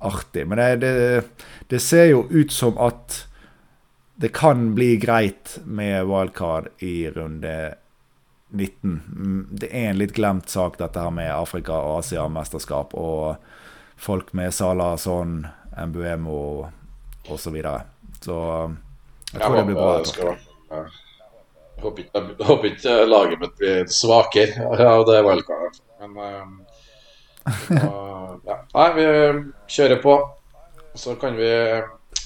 artig. 0.00 0.46
Men 0.48 0.58
det, 0.58 0.70
det, 0.86 1.50
det 1.68 1.82
ser 1.84 2.06
jo 2.12 2.24
ut 2.30 2.52
som 2.54 2.78
at 2.80 3.24
det 4.18 4.32
kan 4.34 4.72
bli 4.74 4.96
greit 4.98 5.58
med 5.64 6.06
wildcard 6.08 6.70
i 6.82 7.10
runde 7.14 7.74
19. 8.50 8.96
Mm, 9.12 9.46
Det 9.60 9.68
er 9.68 9.90
en 9.92 10.00
litt 10.00 10.16
glemt 10.16 10.48
sak, 10.50 10.78
dette 10.80 10.98
her 11.04 11.12
med 11.14 11.28
Afrika- 11.34 11.76
og 11.84 12.00
Asia-mesterskap 12.00 12.96
og 12.98 13.36
folk 14.00 14.32
med 14.32 14.54
Salah, 14.54 14.96
Son, 14.98 15.42
Mbuemo 15.76 16.40
osv. 17.28 17.60
Så, 18.24 18.38
så 19.30 19.32
jeg 19.32 19.40
tror 19.42 19.56
det 19.56 19.64
blir 19.68 19.74
bra. 19.78 19.92
håper 19.92 20.04
skal- 20.04 20.36
ja. 20.70 20.84
Jeg 21.78 21.84
håper 21.84 22.02
ikke, 22.02 22.20
håper 22.44 22.66
ikke 22.72 22.94
laget 23.06 23.38
mitt 23.40 23.56
blir 23.60 23.84
svakere 23.86 24.66
av 24.82 25.04
det 25.06 25.20
wildcardet. 25.22 25.78
Men 26.00 26.10
uh, 26.18 26.44
ja. 28.44 28.56
Nei, 28.74 28.88
vi 28.96 29.04
kjører 29.70 30.02
på. 30.02 30.16
Så 30.98 31.14
kan 31.20 31.36
vi 31.38 31.46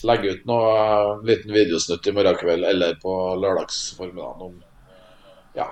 legge 0.08 0.30
ut 0.32 0.46
noe 0.48 0.72
uh, 0.72 1.20
liten 1.28 1.52
videosnutt 1.52 2.06
i 2.08 2.12
morgen 2.16 2.36
kveld 2.40 2.64
eller 2.64 2.94
på 3.02 3.12
lørdagsformiddagen 3.42 4.40
om 4.48 4.54
ja, 5.54 5.68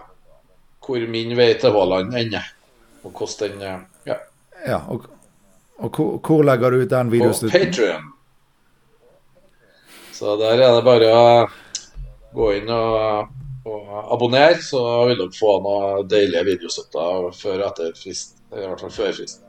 hvor 0.85 1.01
min 1.09 1.33
vei 1.39 1.55
til 1.57 1.73
Haaland 1.73 2.13
ender. 2.21 2.45
Og 3.05 3.13
hvordan 3.17 3.59
den 3.59 3.87
Ja. 4.07 4.15
ja 4.67 4.81
og, 4.93 5.07
og 5.79 5.91
hvor, 5.97 6.19
hvor, 6.21 6.43
legger 6.45 6.71
du 6.71 6.77
ut 6.85 6.91
den 6.91 7.11
videosnutten? 7.13 7.61
På 7.61 7.65
Patrion. 7.67 8.13
Så 10.21 10.35
der 10.37 10.61
er 10.61 10.75
det 10.77 10.81
bare 10.85 11.07
å 11.17 11.29
gå 12.37 12.51
inn 12.59 12.69
og, 12.69 13.31
og 13.65 13.93
abonnere, 14.13 14.59
så 14.61 14.83
vil 15.09 15.17
dere 15.17 15.33
få 15.33 15.55
noen 15.65 16.11
deilige 16.11 16.43
videostøtter 16.45 17.31
før 17.39 17.63
etter 17.71 17.95
frist. 17.97 18.35
I 18.53 18.67
hvert 18.67 18.83
fall 18.85 18.93
før 18.93 19.15
fristen. 19.17 19.47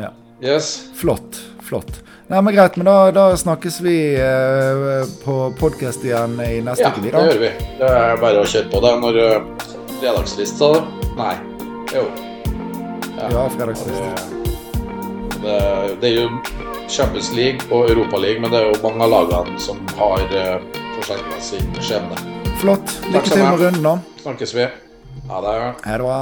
Ja. 0.00 0.08
Yes. 0.40 0.70
Flott. 0.96 1.42
Flott. 1.66 1.98
Nei, 2.30 2.40
men 2.40 2.56
Greit, 2.56 2.78
men 2.80 2.88
da, 2.88 2.94
da 3.12 3.26
snakkes 3.36 3.76
vi 3.84 3.96
eh, 4.16 5.04
på 5.20 5.34
podkast 5.60 6.06
igjen 6.08 6.38
i 6.40 6.62
neste 6.64 6.86
ja, 6.86 6.94
uke. 6.96 7.10
Ja, 7.10 7.18
det 7.18 7.34
gjør 7.34 7.42
vi. 7.42 7.50
Det 7.82 7.90
er 7.90 8.22
bare 8.24 8.40
å 8.40 8.48
kjøre 8.54 8.70
på. 8.72 8.80
Det 8.86 8.94
når 9.02 9.20
uh, 9.20 9.68
fredagsfrist, 9.98 10.62
sa 10.62 10.72
du? 10.78 11.12
Nei. 11.20 11.34
Jo. 11.92 12.06
Ja, 13.18 13.28
ja 13.36 13.44
fredagsfrist. 13.58 14.24
Det, 15.44 15.60
det, 16.00 16.08
er 16.08 16.16
jo 16.22 16.75
Champions 16.88 17.32
League 17.34 17.66
og 17.70 17.90
Europa 17.90 18.20
League, 18.22 18.40
men 18.40 18.50
det 18.52 18.60
er 18.62 18.70
jo 18.70 18.80
mange 18.82 19.04
av 19.04 19.12
lagene 19.12 19.60
som 19.60 19.80
har 19.98 20.22
forsegla 20.26 20.58
forskjellig 20.96 21.40
sin 21.44 21.80
skjebne. 21.82 22.18
Flott. 22.60 22.98
Lykke 23.12 23.30
til 23.30 23.44
med 23.44 23.60
runden, 23.60 23.82
nå. 23.84 23.96
Snakkes 24.22 24.54
vi. 24.56 24.68
Ha 25.30 25.40
det. 25.44 25.56
Ha 25.84 25.96
det 25.98 26.04
bra. 26.06 26.20